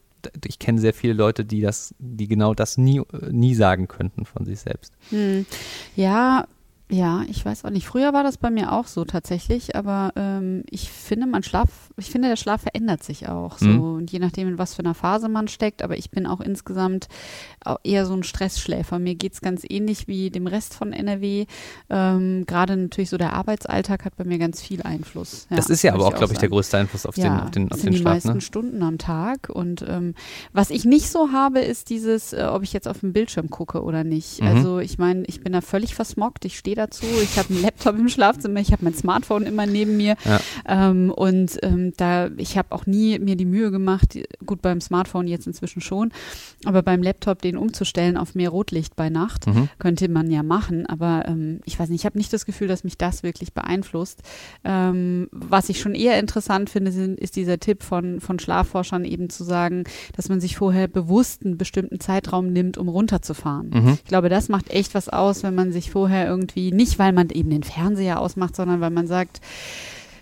ich 0.45 0.59
kenne 0.59 0.79
sehr 0.79 0.93
viele 0.93 1.13
Leute, 1.13 1.45
die 1.45 1.61
das, 1.61 1.93
die 1.99 2.27
genau 2.27 2.53
das 2.53 2.77
nie, 2.77 2.99
äh, 2.99 3.31
nie 3.31 3.55
sagen 3.55 3.87
könnten 3.87 4.25
von 4.25 4.45
sich 4.45 4.59
selbst. 4.59 4.93
Hm. 5.09 5.45
Ja, 5.95 6.47
ja, 6.91 7.23
ich 7.29 7.45
weiß 7.45 7.65
auch 7.65 7.69
nicht. 7.69 7.87
Früher 7.87 8.13
war 8.13 8.23
das 8.23 8.37
bei 8.37 8.49
mir 8.49 8.73
auch 8.73 8.85
so 8.87 9.05
tatsächlich, 9.05 9.75
aber 9.75 10.11
ähm, 10.15 10.63
ich 10.69 10.91
finde, 10.91 11.25
mein 11.25 11.41
Schlaf, 11.43 11.69
ich 11.97 12.11
finde, 12.11 12.27
der 12.27 12.35
Schlaf 12.35 12.61
verändert 12.61 13.03
sich 13.03 13.29
auch 13.29 13.57
so. 13.57 13.65
Mhm. 13.65 13.81
Und 13.81 14.11
je 14.11 14.19
nachdem, 14.19 14.49
in 14.49 14.57
was 14.57 14.75
für 14.75 14.79
einer 14.81 14.93
Phase 14.93 15.29
man 15.29 15.47
steckt, 15.47 15.81
aber 15.83 15.97
ich 15.97 16.11
bin 16.11 16.27
auch 16.27 16.41
insgesamt 16.41 17.07
eher 17.83 18.05
so 18.05 18.13
ein 18.13 18.23
Stressschläfer. 18.23 18.99
Mir 18.99 19.15
geht's 19.15 19.41
ganz 19.41 19.63
ähnlich 19.67 20.07
wie 20.07 20.29
dem 20.31 20.47
Rest 20.47 20.73
von 20.73 20.93
NRW. 20.93 21.45
Ähm, 21.89 22.45
Gerade 22.47 22.75
natürlich 22.75 23.09
so 23.09 23.17
der 23.17 23.33
Arbeitsalltag 23.33 24.03
hat 24.05 24.15
bei 24.17 24.23
mir 24.23 24.39
ganz 24.39 24.61
viel 24.61 24.81
Einfluss. 24.81 25.47
das 25.49 25.69
ist 25.69 25.83
ja 25.83 25.93
aber 25.93 26.07
auch, 26.07 26.15
glaube 26.15 26.33
ich, 26.33 26.39
der 26.39 26.49
größte 26.49 26.77
Einfluss 26.77 27.05
auf 27.05 27.15
den, 27.15 27.25
ja, 27.25 27.43
auf 27.43 27.51
den, 27.51 27.71
auf 27.71 27.77
den 27.77 27.81
sind 27.83 27.93
die 27.93 27.99
Schlaf. 27.99 28.13
meisten 28.15 28.33
Ne? 28.33 28.41
Stunden 28.41 28.83
am 28.83 28.97
Tag. 28.97 29.49
Und 29.49 29.85
ähm, 29.87 30.15
was 30.53 30.69
ich 30.71 30.85
nicht 30.85 31.09
so 31.09 31.31
habe, 31.31 31.59
ist 31.59 31.89
dieses, 31.89 32.33
äh, 32.33 32.47
ob 32.51 32.63
ich 32.63 32.73
jetzt 32.73 32.87
auf 32.87 32.99
den 32.99 33.13
Bildschirm 33.13 33.49
gucke 33.49 33.83
oder 33.83 34.03
nicht. 34.03 34.41
Mhm. 34.41 34.47
Also 34.47 34.79
ich 34.79 34.97
meine, 34.97 35.23
ich 35.25 35.41
bin 35.41 35.53
da 35.53 35.61
völlig 35.61 35.95
versmockt. 35.95 36.45
Ich 36.45 36.57
stehe 36.57 36.75
dazu. 36.81 37.05
Ich 37.23 37.37
habe 37.37 37.53
einen 37.53 37.61
Laptop 37.63 37.95
im 37.97 38.09
Schlafzimmer, 38.09 38.59
ich 38.59 38.71
habe 38.71 38.83
mein 38.83 38.93
Smartphone 38.93 39.43
immer 39.43 39.65
neben 39.65 39.97
mir. 39.97 40.15
Ja. 40.25 40.39
Ähm, 40.67 41.11
und 41.11 41.57
ähm, 41.63 41.93
da, 41.97 42.29
ich 42.37 42.57
habe 42.57 42.71
auch 42.71 42.85
nie 42.85 43.19
mir 43.19 43.35
die 43.35 43.45
Mühe 43.45 43.71
gemacht, 43.71 44.17
gut 44.45 44.61
beim 44.61 44.81
Smartphone 44.81 45.27
jetzt 45.27 45.47
inzwischen 45.47 45.81
schon, 45.81 46.11
aber 46.65 46.81
beim 46.81 47.01
Laptop 47.03 47.41
den 47.41 47.57
umzustellen 47.57 48.17
auf 48.17 48.35
mehr 48.35 48.49
Rotlicht 48.49 48.95
bei 48.95 49.09
Nacht, 49.09 49.47
Mhm. 49.47 49.69
könnte 49.79 50.07
man 50.09 50.29
ja 50.31 50.43
machen. 50.43 50.85
Aber 50.85 51.25
ähm, 51.27 51.59
ich 51.65 51.79
weiß 51.79 51.89
nicht, 51.89 52.01
ich 52.01 52.05
habe 52.05 52.17
nicht 52.17 52.31
das 52.33 52.45
Gefühl, 52.45 52.67
dass 52.67 52.83
mich 52.83 52.97
das 52.97 53.23
wirklich 53.23 53.53
beeinflusst. 53.53 54.21
Ähm, 54.63 55.27
was 55.31 55.69
ich 55.69 55.79
schon 55.79 55.95
eher 55.95 56.19
interessant 56.19 56.69
finde, 56.69 56.91
sind, 56.91 57.19
ist 57.19 57.35
dieser 57.35 57.59
Tipp 57.59 57.83
von, 57.83 58.19
von 58.21 58.39
Schlafforschern 58.39 59.05
eben 59.05 59.29
zu 59.29 59.43
sagen, 59.43 59.83
dass 60.15 60.29
man 60.29 60.39
sich 60.39 60.55
vorher 60.57 60.87
bewusst 60.87 61.43
einen 61.45 61.57
bestimmten 61.57 61.99
Zeitraum 61.99 62.51
nimmt, 62.53 62.77
um 62.77 62.87
runterzufahren. 62.87 63.69
Mhm. 63.73 63.93
Ich 63.93 64.05
glaube, 64.05 64.29
das 64.29 64.49
macht 64.49 64.69
echt 64.69 64.93
was 64.95 65.09
aus, 65.09 65.43
wenn 65.43 65.55
man 65.55 65.71
sich 65.71 65.91
vorher 65.91 66.27
irgendwie, 66.27 66.60
nicht 66.69 66.99
weil 66.99 67.13
man 67.13 67.29
eben 67.29 67.49
den 67.49 67.63
Fernseher 67.63 68.19
ausmacht, 68.19 68.55
sondern 68.55 68.81
weil 68.81 68.91
man 68.91 69.07
sagt, 69.07 69.41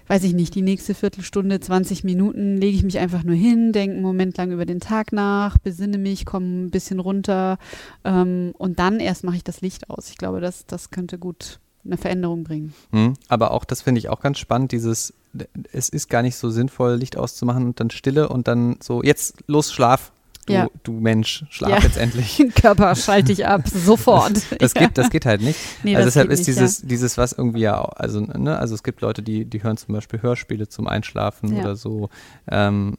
weiß 0.09 0.23
ich 0.23 0.33
nicht, 0.33 0.55
die 0.55 0.63
nächste 0.63 0.95
Viertelstunde, 0.95 1.59
20 1.59 2.03
Minuten 2.03 2.57
lege 2.57 2.75
ich 2.75 2.83
mich 2.83 2.97
einfach 2.97 3.23
nur 3.23 3.35
hin, 3.35 3.71
denke 3.71 3.95
einen 3.95 4.01
Moment 4.01 4.37
lang 4.37 4.51
über 4.51 4.65
den 4.65 4.79
Tag 4.79 5.13
nach, 5.13 5.57
besinne 5.59 5.99
mich, 5.99 6.25
komme 6.25 6.65
ein 6.65 6.71
bisschen 6.71 6.99
runter 6.99 7.57
ähm, 8.03 8.53
und 8.57 8.79
dann 8.79 8.99
erst 8.99 9.23
mache 9.23 9.35
ich 9.35 9.43
das 9.43 9.61
Licht 9.61 9.89
aus. 9.89 10.09
Ich 10.09 10.17
glaube, 10.17 10.41
das, 10.41 10.65
das 10.65 10.89
könnte 10.89 11.19
gut 11.19 11.59
eine 11.85 11.97
Veränderung 11.97 12.43
bringen. 12.43 12.73
Mhm. 12.91 13.13
Aber 13.27 13.51
auch, 13.51 13.63
das 13.65 13.83
finde 13.83 13.99
ich 13.99 14.09
auch 14.09 14.19
ganz 14.19 14.39
spannend, 14.39 14.71
dieses, 14.71 15.13
es 15.71 15.89
ist 15.89 16.09
gar 16.09 16.23
nicht 16.23 16.35
so 16.35 16.49
sinnvoll, 16.49 16.95
Licht 16.95 17.15
auszumachen 17.15 17.65
und 17.65 17.79
dann 17.79 17.91
Stille 17.91 18.29
und 18.29 18.47
dann 18.47 18.77
so, 18.81 19.03
jetzt 19.03 19.43
los, 19.47 19.71
schlaf. 19.71 20.11
Du, 20.49 20.53
Ja. 20.55 20.67
du 20.83 20.93
Mensch, 20.93 21.45
schlaf 21.49 21.69
Ja. 21.69 21.77
jetzt 21.79 21.97
endlich. 21.97 22.43
Körper 22.55 22.95
schalte 22.95 23.31
ich 23.31 23.45
ab, 23.45 23.67
sofort. 23.67 24.33
Das 24.61 24.73
Ja. 24.73 24.81
geht, 24.81 24.97
das 24.97 25.09
geht 25.09 25.25
halt 25.25 25.41
nicht. 25.41 25.59
Nee, 25.83 25.95
also 25.95 26.07
deshalb 26.07 26.29
ist 26.31 26.39
nicht, 26.39 26.47
dieses, 26.49 26.81
dieses, 26.81 27.17
was 27.17 27.33
irgendwie 27.33 27.61
ja, 27.61 27.81
also, 27.81 28.19
ne, 28.19 28.57
also 28.57 28.73
es 28.75 28.83
gibt 28.83 29.01
Leute, 29.01 29.21
die, 29.21 29.45
die 29.45 29.63
hören 29.63 29.77
zum 29.77 29.93
Beispiel 29.93 30.21
Hörspiele 30.21 30.67
zum 30.67 30.87
Einschlafen 30.87 31.57
oder 31.59 31.75
so. 31.75 32.09
Ähm, 32.49 32.97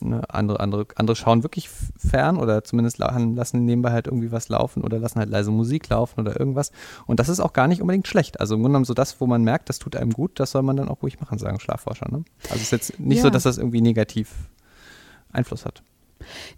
ne, 0.00 0.22
andere, 0.28 0.60
andere, 0.60 0.86
andere 0.94 1.16
schauen 1.16 1.42
wirklich 1.42 1.68
fern 1.98 2.36
oder 2.36 2.62
zumindest 2.62 2.98
la- 2.98 3.16
lassen 3.18 3.64
nebenbei 3.64 3.90
halt 3.90 4.06
irgendwie 4.06 4.30
was 4.30 4.48
laufen 4.48 4.84
oder 4.84 5.00
lassen 5.00 5.18
halt 5.18 5.28
leise 5.30 5.50
Musik 5.50 5.88
laufen 5.88 6.20
oder 6.20 6.38
irgendwas. 6.38 6.70
Und 7.06 7.18
das 7.18 7.28
ist 7.28 7.40
auch 7.40 7.52
gar 7.52 7.66
nicht 7.66 7.80
unbedingt 7.80 8.06
schlecht. 8.06 8.38
Also 8.38 8.54
im 8.54 8.60
Grunde 8.60 8.74
genommen 8.74 8.84
so 8.84 8.94
das, 8.94 9.20
wo 9.20 9.26
man 9.26 9.42
merkt, 9.42 9.68
das 9.68 9.80
tut 9.80 9.96
einem 9.96 10.12
gut, 10.12 10.38
das 10.38 10.52
soll 10.52 10.62
man 10.62 10.76
dann 10.76 10.88
auch 10.88 11.02
ruhig 11.02 11.18
machen, 11.18 11.38
sagen 11.38 11.58
Schlafforscher. 11.58 12.06
Ne? 12.10 12.22
Also 12.44 12.54
es 12.56 12.62
ist 12.62 12.70
jetzt 12.70 13.00
nicht 13.00 13.20
so, 13.20 13.26
Ja. 13.26 13.30
dass 13.32 13.42
das 13.42 13.58
irgendwie 13.58 13.80
negativ 13.80 14.30
Einfluss 15.32 15.64
hat. 15.66 15.82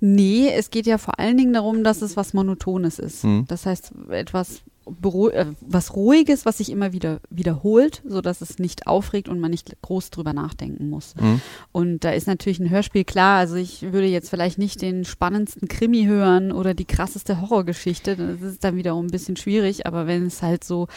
Nee, 0.01 0.51
es 0.51 0.71
geht 0.71 0.87
ja 0.87 0.99
vor 0.99 1.19
allen 1.19 1.37
Dingen 1.37 1.53
darum, 1.53 1.85
dass 1.85 2.03
es 2.03 2.17
was 2.17 2.35
Monotones 2.35 2.99
ist. 2.99 3.25
Mhm. 3.25 3.45
Das 3.49 3.67
heißt, 3.67 3.93
etwas 4.11 4.63
äh, 4.87 5.47
was 5.61 5.95
Ruhiges, 5.95 6.47
was 6.47 6.59
sich 6.59 6.71
immer 6.71 6.93
wieder 6.93 7.21
wiederholt, 7.31 8.03
sodass 8.07 8.41
es 8.41 8.59
nicht 8.59 8.87
aufregt 8.87 9.29
und 9.29 9.41
man 9.41 9.51
nicht 9.51 9.77
groß 9.83 10.11
drüber 10.11 10.33
nachdenken 10.33 10.89
muss. 10.89 11.15
Mhm. 11.17 11.41
Und 11.73 12.05
da 12.05 12.11
ist 12.11 12.27
natürlich 12.27 12.61
ein 12.61 12.71
Hörspiel 12.71 13.05
klar. 13.05 13.39
Also 13.39 13.57
ich 13.57 13.83
würde 13.83 14.07
jetzt 14.07 14.31
vielleicht 14.31 14.59
nicht 14.59 14.83
den 14.83 15.05
spannendsten 15.05 15.69
Krimi 15.69 16.05
hören 16.05 16.51
oder 16.53 16.75
die 16.75 16.85
krasseste 16.85 17.41
Horrorgeschichte. 17.41 18.17
Das 18.17 18.41
ist 18.41 18.65
dann 18.65 18.77
wiederum 18.77 19.07
ein 19.07 19.11
bisschen 19.11 19.37
schwierig. 19.37 19.87
Aber 19.87 20.07
wenn 20.07 20.27
es 20.27 20.43
halt 20.43 20.65
so 20.65 20.89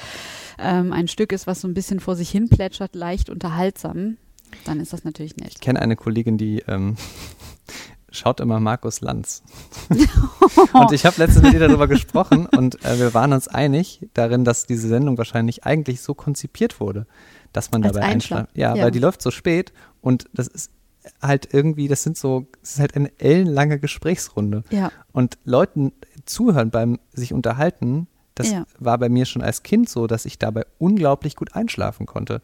ähm, 0.60 0.92
ein 0.94 1.08
Stück 1.08 1.32
ist, 1.32 1.46
was 1.48 1.62
so 1.62 1.68
ein 1.68 1.74
bisschen 1.74 2.00
vor 2.00 2.16
sich 2.16 2.30
hin 2.30 2.50
plätschert, 2.50 2.96
leicht 2.96 3.30
unterhaltsam, 3.30 4.18
dann 4.66 4.80
ist 4.80 4.94
das 4.94 5.04
natürlich 5.04 5.38
nett. 5.38 5.54
Ich 5.56 5.62
kenne 5.62 5.82
eine 5.82 5.96
Kollegin, 5.96 6.38
die 6.38 6.64
ähm, 6.68 6.96
schaut 8.14 8.40
immer 8.40 8.60
Markus 8.60 9.02
Lanz. 9.02 9.44
und 10.74 10.92
ich 10.92 11.06
habe 11.06 11.16
letztens 11.18 11.44
mit 11.44 11.54
ihr 11.54 11.60
darüber 11.60 11.88
gesprochen 11.88 12.46
und 12.46 12.84
äh, 12.86 13.00
wir 13.00 13.14
waren 13.14 13.34
uns 13.34 13.48
einig 13.48 14.08
darin, 14.14 14.46
dass 14.46 14.66
diese 14.66 14.88
Sendung 14.88 15.18
wahrscheinlich 15.18 15.66
eigentlich 15.66 16.02
so 16.02 16.14
konzipiert 16.14 16.80
wurde, 16.80 17.08
dass 17.52 17.72
man 17.72 17.84
Als 17.84 17.94
dabei 17.94 18.06
einschlafen. 18.06 18.48
Ja, 18.54 18.76
ja. 18.76 18.84
weil 18.84 18.92
die 18.92 19.00
läuft 19.00 19.22
so 19.22 19.32
spät 19.32 19.74
und 20.02 20.26
das 20.34 20.48
ist 20.48 20.72
halt 21.22 21.54
irgendwie, 21.54 21.88
das 21.88 22.04
sind 22.04 22.18
so, 22.18 22.48
es 22.62 22.74
ist 22.74 22.80
halt 22.80 22.96
eine 22.96 23.12
ellenlange 23.20 23.80
Gesprächsrunde. 23.80 24.64
Ja. 24.70 24.92
Und 25.12 25.38
Leuten 25.44 25.92
zuhören 26.26 26.70
beim 26.70 27.00
sich 27.12 27.34
unterhalten, 27.34 28.08
das 28.36 28.52
Ja. 28.52 28.66
war 28.80 28.98
bei 28.98 29.10
mir 29.10 29.26
schon 29.26 29.42
als 29.42 29.64
Kind 29.64 29.90
so, 29.90 30.08
dass 30.08 30.26
ich 30.26 30.40
dabei 30.40 30.66
unglaublich 30.78 31.36
gut 31.36 31.56
einschlafen 31.56 32.06
konnte. 32.06 32.42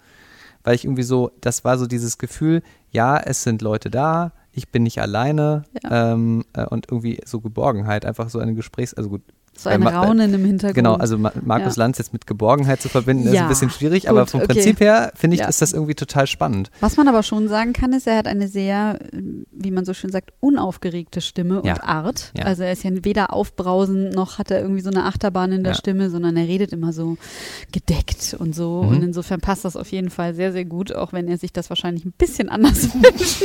Weil 0.63 0.75
ich 0.75 0.83
irgendwie 0.83 1.03
so, 1.03 1.31
das 1.39 1.63
war 1.63 1.77
so 1.77 1.87
dieses 1.87 2.17
Gefühl, 2.17 2.61
ja, 2.91 3.17
es 3.17 3.43
sind 3.43 3.61
Leute 3.61 3.89
da, 3.89 4.33
ich 4.51 4.69
bin 4.69 4.83
nicht 4.83 5.01
alleine 5.01 5.63
ähm, 5.89 6.43
äh, 6.53 6.65
und 6.65 6.87
irgendwie 6.91 7.19
so 7.25 7.39
Geborgenheit, 7.39 8.05
einfach 8.05 8.29
so 8.29 8.39
eine 8.39 8.53
Gesprächs-, 8.53 8.93
also 8.93 9.09
gut, 9.09 9.21
So 9.63 9.69
ein 9.69 9.81
Raunen 9.85 10.33
im 10.33 10.45
Hintergrund. 10.45 10.75
genau, 10.75 10.95
also 10.95 11.17
Ma 11.17 11.31
Markus 11.41 11.75
Ja. 11.75 11.83
Lanz 11.83 11.97
jetzt 11.97 12.13
mit 12.13 12.27
Geborgenheit 12.27 12.81
zu 12.81 12.89
verbinden, 12.89 13.27
ist 13.27 13.33
Ja, 13.33 13.43
ein 13.43 13.47
bisschen 13.49 13.69
schwierig, 13.71 14.09
aber 14.09 14.21
gut, 14.21 14.29
vom 14.29 14.41
okay. 14.41 14.53
Prinzip 14.53 14.79
her, 14.79 15.11
finde 15.15 15.35
ich, 15.35 15.41
Ja. 15.41 15.47
ist 15.47 15.61
das 15.61 15.73
irgendwie 15.73 15.95
total 15.95 16.27
spannend. 16.27 16.69
Was 16.81 16.95
man 16.97 17.07
aber 17.07 17.23
schon 17.23 17.47
sagen 17.47 17.73
kann, 17.73 17.93
ist, 17.93 18.05
er 18.05 18.17
hat 18.17 18.27
eine 18.27 18.47
sehr, 18.47 18.99
äh, 19.11 19.21
wie 19.51 19.71
man 19.71 19.85
so 19.85 19.93
schön 19.93 20.11
sagt, 20.11 20.31
unaufgeregte 20.39 21.21
Stimme 21.21 21.61
und 21.61 21.83
Art. 21.83 22.31
Also 22.43 22.61
er 22.63 22.71
ist 22.73 22.83
ja 22.83 22.91
weder 23.03 23.33
aufbrausend 23.33 24.13
noch 24.13 24.37
hat 24.37 24.51
er 24.51 24.61
irgendwie 24.61 24.81
so 24.81 24.91
eine 24.91 25.05
Achterbahn 25.05 25.51
in 25.51 25.63
der. 25.63 25.79
Stimme, 25.79 26.09
sondern 26.09 26.35
er 26.35 26.45
redet 26.47 26.73
immer 26.73 26.91
so 26.93 27.17
gedeckt 27.71 28.35
und 28.37 28.53
so. 28.53 28.83
Mhm. 28.83 28.89
Und 28.89 29.03
insofern 29.03 29.39
passt 29.39 29.63
das 29.65 29.75
auf 29.77 29.89
jeden 29.91 30.09
Fall 30.09 30.33
sehr, 30.35 30.51
sehr 30.51 30.65
gut, 30.65 30.93
auch 30.93 31.13
wenn 31.13 31.27
er 31.29 31.37
sich 31.37 31.53
das 31.53 31.69
wahrscheinlich 31.69 32.03
ein 32.05 32.13
bisschen 32.17 32.49
anders 32.49 32.89
wünscht. 32.93 33.43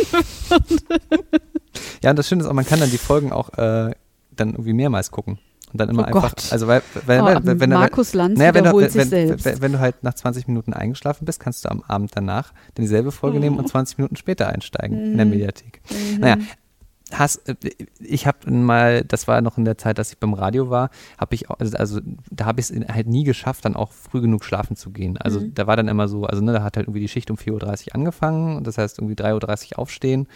Ja, 2.02 2.10
und 2.10 2.18
das 2.18 2.28
Schöne 2.28 2.42
ist 2.42 2.48
auch, 2.48 2.52
man 2.52 2.66
kann 2.66 2.80
dann 2.80 2.90
die 2.90 2.98
Folgen 2.98 3.32
auch 3.32 3.50
äh, 3.58 3.92
dann 4.34 4.50
irgendwie 4.50 4.72
mehrmals 4.72 5.10
gucken. 5.10 5.38
Und 5.74 5.80
dann 5.80 5.88
immer 5.88 6.02
Oh 6.02 6.06
einfach, 6.06 6.30
Gott. 6.36 6.52
also 6.52 6.68
weil, 6.68 6.82
weil, 7.04 7.20
Oh, 7.20 7.24
weil 7.24 7.58
wenn, 7.60 7.70
Markus 7.70 8.14
Lanz 8.14 8.38
naja, 8.38 8.54
wenn, 8.54 8.62
du, 8.64 8.76
wenn, 8.78 8.88
sich 8.90 9.00
wenn, 9.00 9.08
selbst. 9.08 9.44
wenn, 9.44 9.60
wenn 9.60 9.72
du 9.72 9.80
halt 9.80 10.04
nach 10.04 10.14
20 10.14 10.46
Minuten 10.46 10.72
eingeschlafen 10.72 11.24
bist, 11.24 11.40
kannst 11.40 11.64
du 11.64 11.68
am 11.68 11.82
Abend 11.88 12.12
danach 12.14 12.52
dieselbe 12.78 13.10
Folge 13.10 13.40
nehmen 13.40 13.58
und 13.58 13.68
20 13.68 13.98
Minuten 13.98 14.14
später 14.14 14.48
einsteigen 14.48 14.98
in 15.12 15.16
der 15.16 15.26
Mhm. 15.26 15.32
Mediathek. 15.32 15.80
Mhm. 15.90 16.20
Naja, 16.20 16.36
hast, 17.12 17.42
ich 17.98 18.26
habe 18.28 18.50
mal, 18.52 19.02
das 19.04 19.26
war 19.28 19.40
noch 19.40 19.58
in 19.58 19.64
der 19.64 19.76
Zeit, 19.76 19.98
dass 19.98 20.12
ich 20.12 20.18
beim 20.18 20.32
Radio 20.34 20.70
war, 20.70 20.90
habe 21.18 21.34
ich, 21.34 21.50
also, 21.50 22.00
da 22.30 22.44
habe 22.46 22.60
ich 22.60 22.70
es 22.70 22.88
halt 22.88 23.08
nie 23.08 23.24
geschafft, 23.24 23.64
dann 23.64 23.74
auch 23.76 23.90
früh 23.90 24.20
genug 24.20 24.44
schlafen 24.44 24.76
zu 24.76 24.90
gehen. 24.90 25.16
Also 25.18 25.40
Mhm. 25.40 25.54
da 25.54 25.66
war 25.66 25.76
dann 25.76 25.88
immer 25.88 26.06
so, 26.08 26.24
also 26.24 26.40
ne, 26.42 26.52
da 26.52 26.62
hat 26.62 26.76
halt 26.76 26.86
irgendwie 26.86 27.00
die 27.00 27.08
Schicht 27.08 27.30
um 27.32 27.36
4.30 27.36 27.88
Uhr 27.88 27.94
angefangen 27.96 28.56
und 28.56 28.66
das 28.66 28.78
heißt 28.78 28.98
irgendwie 29.00 29.14
3.30 29.16 29.72
Uhr 29.72 29.78
aufstehen. 29.80 30.28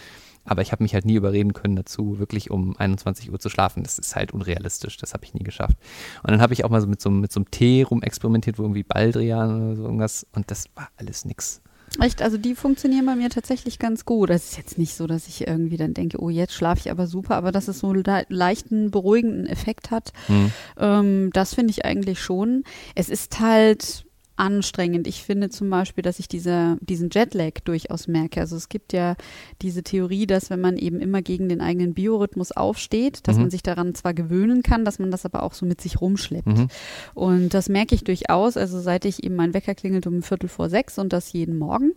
Aber 0.49 0.61
ich 0.61 0.71
habe 0.71 0.83
mich 0.83 0.93
halt 0.93 1.05
nie 1.05 1.13
überreden 1.15 1.53
können 1.53 1.75
dazu, 1.75 2.19
wirklich 2.19 2.49
um 2.51 2.75
21 2.75 3.31
Uhr 3.31 3.39
zu 3.39 3.49
schlafen. 3.49 3.83
Das 3.83 3.99
ist 3.99 4.15
halt 4.15 4.33
unrealistisch. 4.33 4.97
Das 4.97 5.13
habe 5.13 5.23
ich 5.25 5.33
nie 5.33 5.43
geschafft. 5.43 5.77
Und 6.23 6.31
dann 6.31 6.41
habe 6.41 6.53
ich 6.53 6.65
auch 6.65 6.69
mal 6.69 6.81
so 6.81 6.87
mit 6.87 6.99
so, 7.01 7.09
einem- 7.09 7.21
mit 7.21 7.31
so 7.31 7.39
einem 7.39 7.51
Tee 7.51 7.83
rumexperimentiert, 7.83 8.57
wo 8.59 8.63
irgendwie 8.63 8.83
Baldrian 8.83 9.61
oder 9.67 9.75
so 9.75 9.83
irgendwas. 9.83 10.25
Und 10.33 10.49
das 10.51 10.65
war 10.75 10.89
alles 10.97 11.23
nix. 11.25 11.61
Echt, 11.99 12.21
also 12.21 12.37
die 12.37 12.53
funktionieren 12.53 13.07
bei 13.07 13.15
mir 13.15 13.29
tatsächlich 13.31 13.79
ganz 13.79 14.05
gut. 14.05 14.29
Es 14.29 14.51
ist 14.51 14.57
jetzt 14.57 14.77
nicht 14.77 14.93
so, 14.93 15.07
dass 15.07 15.27
ich 15.27 15.47
irgendwie 15.47 15.77
dann 15.77 15.95
denke, 15.95 16.21
oh, 16.21 16.29
jetzt 16.29 16.53
schlafe 16.53 16.81
ich 16.81 16.91
aber 16.91 17.07
super, 17.07 17.35
aber 17.35 17.51
dass 17.51 17.67
es 17.67 17.79
so 17.79 17.87
einen 17.89 18.03
le 18.03 18.25
leichten, 18.29 18.91
beruhigenden 18.91 19.47
Effekt 19.47 19.89
hat, 19.89 20.11
Hm. 20.27 20.51
ähm, 20.77 21.29
das 21.33 21.55
finde 21.55 21.71
ich 21.71 21.85
eigentlich 21.85 22.19
schon. 22.21 22.63
Es 22.93 23.09
ist 23.09 23.39
halt 23.39 24.05
anstrengend. 24.39 25.07
Ich 25.07 25.23
finde 25.23 25.49
zum 25.49 25.69
Beispiel, 25.69 26.01
dass 26.01 26.19
ich 26.19 26.27
diese, 26.27 26.77
diesen 26.81 27.09
Jetlag 27.11 27.59
durchaus 27.65 28.07
merke. 28.07 28.39
Also 28.39 28.55
es 28.55 28.69
gibt 28.69 28.93
ja 28.93 29.15
diese 29.61 29.83
Theorie, 29.83 30.25
dass 30.25 30.49
wenn 30.49 30.61
man 30.61 30.77
eben 30.77 30.99
immer 30.99 31.21
gegen 31.21 31.49
den 31.49 31.61
eigenen 31.61 31.93
Biorhythmus 31.93 32.51
aufsteht, 32.51 33.27
dass 33.27 33.35
Mhm. 33.35 33.43
man 33.43 33.51
sich 33.51 33.63
daran 33.63 33.93
zwar 33.95 34.13
gewöhnen 34.13 34.63
kann, 34.63 34.85
dass 34.85 34.99
man 34.99 35.11
das 35.11 35.25
aber 35.25 35.43
auch 35.43 35.53
so 35.53 35.65
mit 35.65 35.81
sich 35.81 36.01
rumschleppt. 36.01 36.47
Mhm. 36.47 36.67
Und 37.13 37.53
das 37.53 37.69
merke 37.69 37.95
ich 37.95 38.03
durchaus, 38.03 38.57
also 38.57 38.79
seit 38.79 39.05
ich 39.05 39.23
eben 39.23 39.35
mein 39.35 39.53
Wecker 39.53 39.75
klingelt 39.75 40.07
um 40.07 40.21
Viertel 40.21 40.49
vor 40.49 40.69
sechs 40.69 40.97
und 40.97 41.13
das 41.13 41.33
jeden 41.33 41.57
Morgen. 41.57 41.93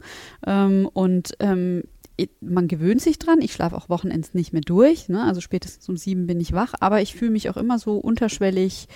Ähm, 0.47 0.89
und 0.93 1.33
ähm, 1.41 1.85
man 2.41 2.69
gewöhnt 2.69 3.01
sich 3.01 3.19
dran. 3.19 3.41
Ich 3.41 3.53
schlafe 3.53 3.77
auch 3.77 3.89
Wochenends 3.89 4.35
nicht 4.35 4.53
mehr 4.53 4.63
durch. 4.63 5.09
Ne? 5.09 5.25
Also 5.25 5.41
spätestens 5.41 5.89
um 5.89 5.97
sieben 5.97 6.27
bin 6.27 6.41
ich 6.41 6.53
wach. 6.53 6.75
Aber 6.79 7.01
ich 7.01 7.15
fühle 7.15 7.31
mich 7.33 7.51
auch 7.51 7.57
immer 7.57 7.79
so 7.79 7.97
unterschwellig, 7.97 8.87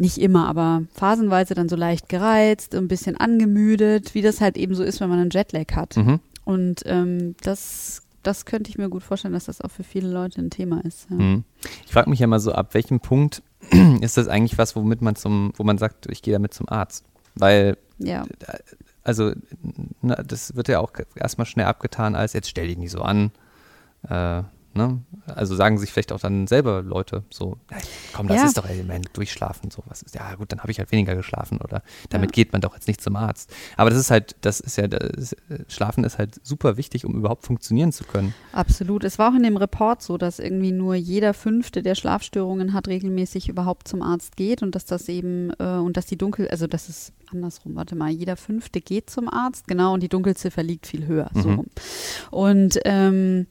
nicht 0.00 0.18
immer, 0.18 0.48
aber 0.48 0.82
phasenweise 0.94 1.54
dann 1.54 1.68
so 1.68 1.76
leicht 1.76 2.08
gereizt, 2.08 2.74
ein 2.74 2.88
bisschen 2.88 3.16
angemüdet, 3.16 4.14
wie 4.14 4.22
das 4.22 4.40
halt 4.40 4.56
eben 4.56 4.74
so 4.74 4.82
ist, 4.82 5.00
wenn 5.00 5.10
man 5.10 5.18
einen 5.18 5.30
Jetlag 5.30 5.74
hat. 5.74 5.96
Mhm. 5.96 6.20
Und 6.44 6.82
ähm, 6.86 7.36
das, 7.42 8.02
das 8.22 8.46
könnte 8.46 8.70
ich 8.70 8.78
mir 8.78 8.88
gut 8.88 9.02
vorstellen, 9.02 9.34
dass 9.34 9.44
das 9.44 9.60
auch 9.60 9.70
für 9.70 9.84
viele 9.84 10.10
Leute 10.10 10.40
ein 10.40 10.50
Thema 10.50 10.84
ist. 10.84 11.08
Ja. 11.10 11.16
Mhm. 11.16 11.44
Ich 11.84 11.92
frage 11.92 12.10
mich 12.10 12.18
ja 12.18 12.26
mal 12.26 12.40
so, 12.40 12.52
ab 12.52 12.74
welchem 12.74 13.00
Punkt 13.00 13.42
ist 14.00 14.16
das 14.16 14.26
eigentlich 14.26 14.58
was, 14.58 14.74
womit 14.74 15.02
man 15.02 15.16
zum, 15.16 15.52
wo 15.56 15.64
man 15.64 15.78
sagt, 15.78 16.06
ich 16.10 16.22
gehe 16.22 16.32
damit 16.32 16.54
zum 16.54 16.68
Arzt? 16.68 17.04
Weil, 17.34 17.76
ja. 17.98 18.24
also, 19.04 19.32
na, 20.02 20.16
das 20.16 20.56
wird 20.56 20.68
ja 20.68 20.80
auch 20.80 20.92
erstmal 21.14 21.46
schnell 21.46 21.66
abgetan 21.66 22.14
als, 22.14 22.32
jetzt 22.32 22.48
stell 22.48 22.66
dich 22.66 22.78
nicht 22.78 22.90
so 22.90 23.02
an. 23.02 23.30
Äh, 24.08 24.42
Ne? 24.72 25.00
Also 25.26 25.56
sagen 25.56 25.78
sich 25.78 25.90
vielleicht 25.92 26.12
auch 26.12 26.20
dann 26.20 26.46
selber 26.46 26.82
Leute 26.82 27.24
so, 27.30 27.56
"Nein, 27.70 27.80
komm, 28.12 28.28
das 28.28 28.36
Ja. 28.36 28.46
ist 28.46 28.56
doch 28.56 28.68
Element, 28.68 29.08
durchschlafen, 29.14 29.70
so 29.72 29.82
was 29.86 30.02
ist. 30.02 30.14
Ja 30.14 30.34
gut, 30.36 30.52
dann 30.52 30.60
habe 30.60 30.70
ich 30.70 30.78
halt 30.78 30.92
weniger 30.92 31.16
geschlafen 31.16 31.58
oder 31.58 31.82
damit 32.08 32.32
geht 32.32 32.52
man 32.52 32.60
doch 32.60 32.74
jetzt 32.74 32.86
nicht 32.86 33.00
zum 33.00 33.16
Arzt. 33.16 33.52
Aber 33.76 33.90
das 33.90 33.98
ist 33.98 34.12
halt, 34.12 34.36
das 34.42 34.60
ist 34.60 34.76
ja, 34.76 34.86
das 34.86 35.32
ist, 35.32 35.36
Schlafen 35.66 36.04
ist 36.04 36.18
halt 36.18 36.38
super 36.44 36.76
wichtig, 36.76 37.04
um 37.04 37.16
überhaupt 37.16 37.44
funktionieren 37.46 37.90
zu 37.90 38.04
können. 38.04 38.32
Absolut. 38.52 39.02
Es 39.02 39.18
war 39.18 39.32
auch 39.32 39.36
in 39.36 39.42
dem 39.42 39.56
Report 39.56 40.02
so, 40.02 40.16
dass 40.18 40.38
irgendwie 40.38 40.70
nur 40.72 40.94
jeder 40.94 41.34
Fünfte, 41.34 41.82
der 41.82 41.96
Schlafstörungen 41.96 42.72
hat, 42.72 42.86
regelmäßig 42.86 43.48
überhaupt 43.48 43.88
zum 43.88 44.02
Arzt 44.02 44.36
geht 44.36 44.62
und 44.62 44.76
dass 44.76 44.84
das 44.84 45.08
eben, 45.08 45.50
äh, 45.58 45.64
und 45.78 45.96
dass 45.96 46.06
die 46.06 46.16
Dunkel, 46.16 46.46
also 46.48 46.68
das 46.68 46.88
ist 46.88 47.12
andersrum, 47.32 47.74
warte 47.74 47.96
mal, 47.96 48.10
jeder 48.10 48.36
Fünfte 48.36 48.80
geht 48.80 49.10
zum 49.10 49.28
Arzt, 49.28 49.66
genau, 49.66 49.94
und 49.94 50.02
die 50.02 50.08
Dunkelziffer 50.08 50.62
liegt 50.62 50.86
viel 50.86 51.06
höher, 51.06 51.30
so 51.34 51.48
Mhm. 51.48 51.54
rum. 51.56 51.66
Und 52.30 52.78
ähm, 52.84 53.46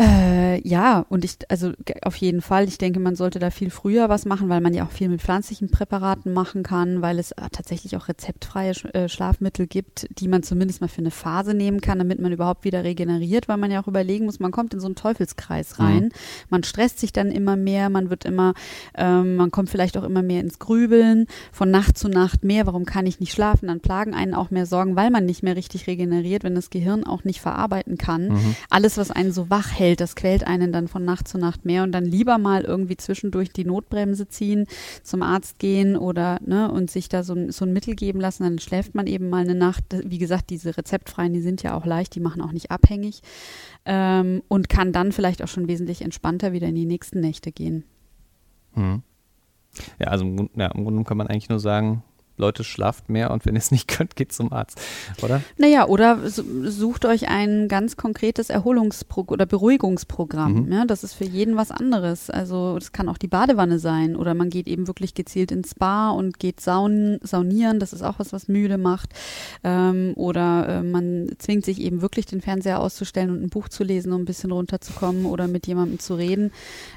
äh, 0.00 0.66
ja, 0.66 1.04
und 1.08 1.24
ich, 1.24 1.36
also 1.48 1.72
auf 2.02 2.16
jeden 2.16 2.40
Fall, 2.40 2.66
ich 2.68 2.78
denke, 2.78 3.00
man 3.00 3.16
sollte 3.16 3.38
da 3.38 3.50
viel 3.50 3.70
früher 3.70 4.08
was 4.08 4.24
machen, 4.24 4.48
weil 4.48 4.60
man 4.60 4.72
ja 4.72 4.84
auch 4.84 4.90
viel 4.90 5.08
mit 5.08 5.20
pflanzlichen 5.20 5.70
Präparaten 5.70 6.32
machen 6.32 6.62
kann, 6.62 7.02
weil 7.02 7.18
es 7.18 7.32
äh, 7.32 7.48
tatsächlich 7.52 7.96
auch 7.96 8.08
rezeptfreie 8.08 8.72
äh, 8.94 9.08
Schlafmittel 9.08 9.66
gibt, 9.66 10.06
die 10.18 10.28
man 10.28 10.42
zumindest 10.42 10.80
mal 10.80 10.88
für 10.88 11.00
eine 11.00 11.10
Phase 11.10 11.54
nehmen 11.54 11.80
kann, 11.80 11.98
damit 11.98 12.20
man 12.20 12.32
überhaupt 12.32 12.64
wieder 12.64 12.84
regeneriert, 12.84 13.48
weil 13.48 13.56
man 13.58 13.70
ja 13.70 13.82
auch 13.82 13.88
überlegen 13.88 14.24
muss, 14.24 14.40
man 14.40 14.52
kommt 14.52 14.72
in 14.74 14.80
so 14.80 14.86
einen 14.86 14.94
Teufelskreis 14.94 15.78
rein. 15.78 16.10
Man 16.48 16.62
stresst 16.62 16.98
sich 17.00 17.12
dann 17.12 17.30
immer 17.30 17.56
mehr, 17.56 17.90
man 17.90 18.08
wird 18.10 18.24
immer, 18.24 18.54
ähm, 18.96 19.36
man 19.36 19.50
kommt 19.50 19.70
vielleicht 19.70 19.96
auch 19.98 20.04
immer 20.04 20.22
mehr 20.22 20.40
ins 20.40 20.58
Grübeln, 20.58 21.26
von 21.52 21.70
Nacht 21.70 21.98
zu 21.98 22.08
Nacht 22.08 22.44
mehr, 22.44 22.66
warum 22.66 22.84
kann 22.84 23.06
ich 23.06 23.20
nicht 23.20 23.32
schlafen? 23.32 23.66
Dann 23.68 23.80
plagen 23.80 24.14
einen 24.14 24.34
auch 24.34 24.50
mehr 24.50 24.66
Sorgen, 24.66 24.96
weil 24.96 25.10
man 25.10 25.26
nicht 25.26 25.42
mehr 25.42 25.56
richtig 25.56 25.86
regeneriert, 25.86 26.44
wenn 26.44 26.54
das 26.54 26.70
Gehirn 26.70 27.04
auch 27.04 27.24
nicht 27.24 27.40
verarbeiten 27.40 27.98
kann 27.98 28.28
Mhm. 28.28 28.54
alles, 28.70 28.96
was 28.96 29.10
einen 29.10 29.32
so 29.32 29.50
wach 29.50 29.70
hält, 29.72 29.89
das 29.96 30.14
quält 30.16 30.46
einen 30.46 30.72
dann 30.72 30.88
von 30.88 31.04
Nacht 31.04 31.28
zu 31.28 31.38
Nacht 31.38 31.64
mehr 31.64 31.82
und 31.82 31.92
dann 31.92 32.04
lieber 32.04 32.38
mal 32.38 32.62
irgendwie 32.62 32.96
zwischendurch 32.96 33.50
die 33.50 33.64
Notbremse 33.64 34.28
ziehen, 34.28 34.66
zum 35.02 35.22
Arzt 35.22 35.58
gehen 35.58 35.96
oder 35.96 36.38
ne 36.44 36.70
und 36.70 36.90
sich 36.90 37.08
da 37.08 37.22
so 37.22 37.34
ein, 37.34 37.50
so 37.50 37.64
ein 37.64 37.72
Mittel 37.72 37.94
geben 37.94 38.20
lassen, 38.20 38.44
dann 38.44 38.58
schläft 38.58 38.94
man 38.94 39.06
eben 39.06 39.28
mal 39.28 39.42
eine 39.42 39.54
Nacht. 39.54 39.84
Wie 40.04 40.18
gesagt, 40.18 40.50
diese 40.50 40.76
rezeptfreien, 40.76 41.32
die 41.32 41.42
sind 41.42 41.62
ja 41.62 41.76
auch 41.76 41.86
leicht, 41.86 42.14
die 42.14 42.20
machen 42.20 42.42
auch 42.42 42.52
nicht 42.52 42.70
abhängig 42.70 43.22
ähm, 43.84 44.42
und 44.48 44.68
kann 44.68 44.92
dann 44.92 45.12
vielleicht 45.12 45.42
auch 45.42 45.48
schon 45.48 45.68
wesentlich 45.68 46.02
entspannter 46.02 46.52
wieder 46.52 46.68
in 46.68 46.74
die 46.74 46.86
nächsten 46.86 47.20
Nächte 47.20 47.52
gehen. 47.52 47.84
Mhm. 48.74 49.02
Ja, 49.98 50.08
also 50.08 50.24
ja, 50.56 50.66
im 50.68 50.84
Grunde 50.84 51.04
kann 51.04 51.16
man 51.16 51.28
eigentlich 51.28 51.48
nur 51.48 51.60
sagen, 51.60 52.02
Leute, 52.40 52.64
schlaft 52.64 53.08
mehr 53.08 53.30
und 53.30 53.46
wenn 53.46 53.54
ihr 53.54 53.58
es 53.60 53.70
nicht 53.70 53.88
könnt, 53.96 54.16
geht 54.16 54.32
zum 54.32 54.52
Arzt, 54.52 54.80
oder? 55.22 55.42
Naja, 55.58 55.86
oder 55.86 56.28
su- 56.28 56.68
sucht 56.68 57.04
euch 57.04 57.28
ein 57.28 57.68
ganz 57.68 57.96
konkretes 57.96 58.50
Erholungspro 58.50 59.26
oder 59.28 59.46
Beruhigungsprogramm. 59.46 60.66
Mhm. 60.66 60.72
Ja, 60.72 60.84
das 60.84 61.04
ist 61.04 61.14
für 61.14 61.24
jeden 61.24 61.56
was 61.56 61.70
anderes. 61.70 62.30
Also 62.30 62.76
das 62.78 62.92
kann 62.92 63.08
auch 63.08 63.18
die 63.18 63.28
Badewanne 63.28 63.78
sein 63.78 64.16
oder 64.16 64.34
man 64.34 64.50
geht 64.50 64.66
eben 64.66 64.86
wirklich 64.86 65.14
gezielt 65.14 65.52
ins 65.52 65.70
Spa 65.72 66.10
und 66.10 66.38
geht 66.38 66.60
saunen, 66.60 67.18
saunieren. 67.22 67.78
Das 67.78 67.92
ist 67.92 68.02
auch 68.02 68.18
was, 68.18 68.32
was 68.32 68.48
müde 68.48 68.78
macht. 68.78 69.10
Ähm, 69.62 70.12
oder 70.16 70.68
äh, 70.68 70.82
man 70.82 71.30
zwingt 71.38 71.64
sich 71.64 71.80
eben 71.80 72.02
wirklich 72.02 72.26
den 72.26 72.40
Fernseher 72.40 72.80
auszustellen 72.80 73.30
und 73.30 73.42
ein 73.42 73.50
Buch 73.50 73.68
zu 73.68 73.84
lesen, 73.84 74.12
um 74.12 74.22
ein 74.22 74.24
bisschen 74.24 74.50
runterzukommen 74.52 75.26
oder 75.26 75.46
mit 75.48 75.66
jemandem 75.66 75.98
zu 75.98 76.14
reden. 76.14 76.52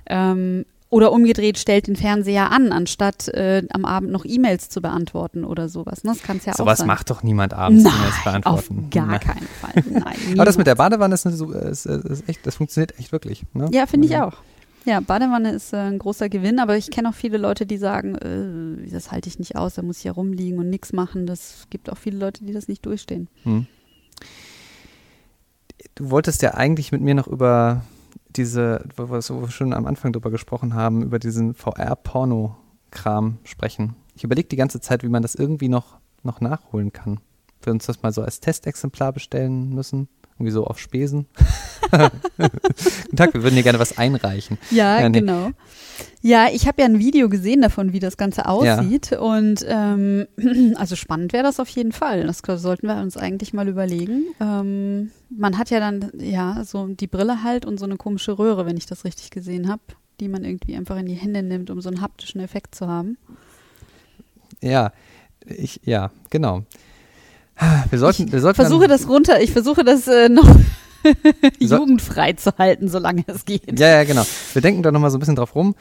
Ähm, 0.06 0.66
oder 0.94 1.12
umgedreht, 1.12 1.58
stellt 1.58 1.88
den 1.88 1.96
Fernseher 1.96 2.52
an, 2.52 2.72
anstatt 2.72 3.28
äh, 3.30 3.64
am 3.72 3.84
Abend 3.86 4.12
noch 4.12 4.26
E-Mails 4.26 4.70
zu 4.70 4.82
beantworten 4.82 5.44
oder 5.44 5.68
sowas. 5.68 6.04
Ne? 6.04 6.12
Das 6.14 6.22
kann 6.24 6.38
es 6.38 6.46
ja 6.46 6.54
auch 6.54 6.58
Sowas 6.58 6.80
sein. 6.80 6.88
macht 6.88 7.10
doch 7.10 7.24
niemand 7.24 7.54
abends 7.54 7.84
Nein, 7.84 7.94
E-Mails 7.98 8.16
auf 8.16 8.24
beantworten. 8.24 8.90
gar 8.92 9.08
Nein. 9.08 9.20
keinen 9.20 9.48
Fall. 9.60 9.84
Nein, 9.90 10.16
Aber 10.36 10.46
das 10.46 10.58
mit 10.58 10.68
der. 10.68 10.76
Badewanne 10.76 11.16
ist, 11.16 11.26
eine, 11.26 11.36
so- 11.36 11.52
ist, 11.52 11.86
ist 11.86 12.30
echt, 12.30 12.46
das 12.46 12.56
funktioniert 12.56 12.98
echt 13.00 13.12
wirklich. 13.12 13.44
Ne? 13.54 13.70
Ja, 13.72 13.86
finde 13.88 14.08
ich 14.08 14.16
auch. 14.18 14.34
Ja, 14.86 15.00
Badewanne 15.00 15.52
ist 15.52 15.72
äh, 15.74 15.78
ein 15.78 15.98
großer 15.98 16.28
Gewinn, 16.30 16.60
aber 16.60 16.76
ich 16.78 16.92
kenne 16.92 17.10
auch 17.10 17.14
viele 17.14 17.38
Leute, 17.38 17.66
die 17.66 17.78
sagen, 17.78 18.16
äh, 18.16 18.90
das 18.92 19.12
halte 19.12 19.30
ich 19.30 19.40
nicht 19.40 19.56
aus, 19.56 19.76
da 19.76 19.82
muss 19.82 20.00
ich 20.00 20.04
ja 20.04 20.12
rumliegen 20.12 20.60
und 20.60 20.70
nichts 20.70 20.92
machen. 20.94 21.26
Das 21.26 21.68
gibt 21.70 21.90
auch 21.90 21.98
viele 21.98 22.18
Leute, 22.18 22.44
die 22.44 22.52
das 22.54 22.68
nicht 22.68 22.86
durchstehen. 22.86 23.30
Hm. 23.44 23.66
Du 25.96 26.10
wolltest 26.10 26.42
ja 26.42 26.54
eigentlich 26.56 26.92
mit 26.92 27.02
mir 27.02 27.16
noch 27.16 27.28
über 27.28 27.84
diese, 28.36 28.84
wo 28.96 29.10
wir 29.10 29.22
schon 29.50 29.74
am 29.74 29.86
Anfang 29.86 30.14
drüber 30.14 30.32
gesprochen 30.32 30.74
haben, 30.74 31.04
über 31.04 31.20
diesen 31.20 31.54
VR-Porno-Kram 31.54 33.38
sprechen. 33.44 33.96
Ich 34.16 34.24
überlege 34.24 34.48
die 34.48 34.56
ganze 34.56 34.82
Zeit, 34.82 35.04
wie 35.04 35.10
man 35.10 35.22
das 35.22 35.36
irgendwie 35.36 35.70
noch, 35.70 35.98
noch 36.24 36.42
nachholen 36.42 36.92
kann. 36.94 37.20
Wir 37.62 37.72
uns 37.72 37.86
das 37.86 38.02
mal 38.02 38.12
so 38.12 38.22
als 38.22 38.40
Testexemplar 38.40 39.14
bestellen 39.14 39.74
müssen. 39.74 40.08
Irgendwie 40.36 40.52
so 40.52 40.66
auf 40.66 40.80
Spesen. 40.80 41.28
Guten 41.92 43.16
Tag, 43.16 43.34
wir 43.34 43.44
würden 43.44 43.54
hier 43.54 43.64
gerne 43.64 43.80
was 43.80 43.98
einreichen. 43.98 44.58
Ja, 44.72 45.00
Ja, 45.00 45.10
nee. 45.10 45.20
genau. 45.20 45.52
Ja, 46.22 46.48
ich 46.52 46.68
habe 46.68 46.82
ja 46.82 46.88
ein 46.88 47.00
Video 47.00 47.30
gesehen 47.30 47.62
davon, 47.62 47.94
wie 47.94 48.00
das 48.00 48.18
Ganze 48.18 48.48
aussieht. 48.48 49.12
Und 49.12 49.64
ähm, 49.68 50.28
also 50.76 50.96
spannend 50.96 51.34
wäre 51.34 51.44
das 51.44 51.60
auf 51.60 51.70
jeden 51.70 51.92
Fall. 51.92 52.26
Das 52.26 52.42
sollten 52.62 52.88
wir 52.88 52.96
uns 52.96 53.18
eigentlich 53.18 53.54
mal 53.54 53.68
überlegen. 53.68 54.24
Ähm, 54.40 55.12
man 55.30 55.58
hat 55.58 55.70
ja 55.70 55.80
dann, 55.80 56.12
ja, 56.18 56.64
so 56.64 56.88
die 56.88 57.08
Brille 57.08 57.44
halt 57.44 57.66
und 57.66 57.78
so 57.78 57.86
eine 57.86 57.98
komische 57.98 58.40
Röhre, 58.40 58.66
wenn 58.66 58.78
ich 58.78 58.86
das 58.86 59.06
richtig 59.06 59.32
gesehen 59.32 59.70
habe, 59.70 59.82
die 60.20 60.30
man 60.30 60.44
irgendwie 60.44 60.76
einfach 60.76 60.98
in 60.98 61.06
die 61.06 61.14
Hände 61.14 61.44
nimmt, 61.44 61.70
um 61.70 61.82
so 61.82 61.90
einen 61.90 62.02
haptischen 62.02 62.42
Effekt 62.42 62.74
zu 62.74 62.88
haben. 62.88 63.18
Ja, 64.62 64.94
ich, 65.46 65.82
ja, 65.84 66.12
genau. 66.30 66.64
Wir 67.90 68.00
sollten, 68.00 68.32
wir 68.32 68.42
sollten 68.42 68.56
versuche 68.56 68.88
dann, 68.88 68.98
das 68.98 69.08
runter, 69.08 69.42
ich 69.42 69.52
versuche 69.52 69.84
das 69.84 70.08
äh, 70.08 70.28
noch 70.30 70.48
jugendfrei 71.60 72.34
zu 72.34 72.58
halten, 72.58 72.88
solange 72.88 73.24
es 73.28 73.46
geht. 73.46 73.80
Ja, 73.80 73.88
ja, 73.88 74.04
genau. 74.04 74.24
Wir 74.54 74.62
denken 74.62 74.84
da 74.84 74.92
nochmal 74.92 75.12
so 75.12 75.18
ein 75.18 75.20
bisschen 75.20 75.36
drauf 75.36 75.56
rum. 75.56 75.76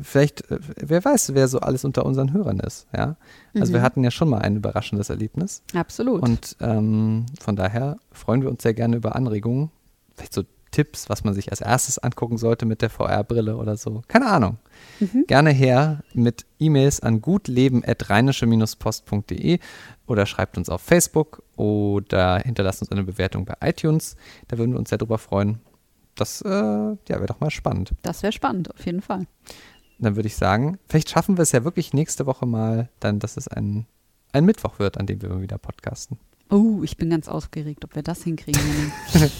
Vielleicht, 0.00 0.50
äh, 0.50 0.58
wer 0.76 1.04
weiß, 1.04 1.34
wer 1.34 1.46
so 1.46 1.60
alles 1.60 1.84
unter 1.84 2.04
unseren 2.04 2.32
Hörern 2.32 2.58
ist, 2.60 2.86
ja. 2.94 3.16
Also 3.54 3.72
wir 3.72 3.80
Mhm. 3.80 3.84
hatten 3.84 4.04
ja 4.04 4.10
schon 4.10 4.28
mal 4.28 4.38
ein 4.38 4.56
überraschendes 4.56 5.08
Erlebnis. 5.08 5.62
Absolut. 5.74 6.20
Und 6.22 6.56
ähm, 6.60 7.26
von 7.40 7.54
daher 7.54 7.96
freuen 8.10 8.42
wir 8.42 8.50
uns 8.50 8.62
sehr 8.62 8.74
gerne 8.74 8.96
über 8.96 9.14
Anregungen. 9.14 9.70
Vielleicht 10.16 10.34
so 10.34 10.42
Tipps, 10.74 11.08
was 11.08 11.22
man 11.22 11.34
sich 11.34 11.52
als 11.52 11.60
erstes 11.60 12.00
angucken 12.00 12.36
sollte 12.36 12.66
mit 12.66 12.82
der 12.82 12.90
VR-Brille 12.90 13.56
oder 13.56 13.76
so. 13.76 14.02
Keine 14.08 14.26
Ahnung. 14.26 14.58
Mhm. 14.98 15.22
Gerne 15.28 15.50
her 15.50 16.02
mit 16.14 16.46
E-Mails 16.58 16.98
an 16.98 17.22
gutleben.rheinische-post.de 17.22 19.60
oder 20.08 20.26
schreibt 20.26 20.58
uns 20.58 20.68
auf 20.68 20.80
Facebook 20.80 21.44
oder 21.54 22.38
hinterlasst 22.38 22.82
uns 22.82 22.90
eine 22.90 23.04
Bewertung 23.04 23.44
bei 23.44 23.54
iTunes. 23.60 24.16
Da 24.48 24.58
würden 24.58 24.72
wir 24.72 24.80
uns 24.80 24.88
sehr 24.88 24.98
drüber 24.98 25.18
freuen. 25.18 25.60
Das 26.16 26.42
äh, 26.42 26.48
ja, 26.48 26.96
wäre 27.06 27.26
doch 27.26 27.38
mal 27.38 27.52
spannend. 27.52 27.92
das 28.02 28.24
wäre 28.24 28.32
spannend, 28.32 28.74
auf 28.74 28.84
jeden 28.84 29.00
Fall. 29.00 29.28
Dann 30.00 30.16
würde 30.16 30.26
ich 30.26 30.34
sagen, 30.34 30.80
vielleicht 30.88 31.08
schaffen 31.08 31.38
wir 31.38 31.42
es 31.42 31.52
ja 31.52 31.62
wirklich 31.62 31.92
nächste 31.92 32.26
Woche 32.26 32.46
mal, 32.46 32.88
dann, 32.98 33.20
dass 33.20 33.36
es 33.36 33.46
ein, 33.46 33.86
ein 34.32 34.44
Mittwoch 34.44 34.80
wird, 34.80 34.98
an 34.98 35.06
dem 35.06 35.22
wir 35.22 35.40
wieder 35.40 35.58
podcasten. 35.58 36.18
Oh, 36.50 36.82
ich 36.82 36.96
bin 36.96 37.10
ganz 37.10 37.28
aufgeregt, 37.28 37.84
ob 37.84 37.94
wir 37.94 38.02
das 38.02 38.22
hinkriegen. 38.22 38.60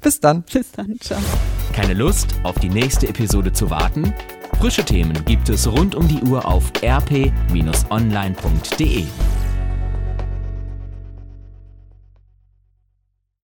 Bis 0.00 0.20
dann. 0.20 0.42
Bis 0.42 0.72
dann, 0.72 0.98
ciao. 1.00 1.20
Keine 1.72 1.94
Lust, 1.94 2.34
auf 2.44 2.58
die 2.58 2.68
nächste 2.68 3.08
Episode 3.08 3.52
zu 3.52 3.70
warten? 3.70 4.14
Frische 4.60 4.84
Themen 4.84 5.24
gibt 5.24 5.48
es 5.48 5.66
rund 5.70 5.94
um 5.94 6.06
die 6.08 6.20
Uhr 6.22 6.46
auf 6.46 6.70
rp-online.de. 6.82 7.84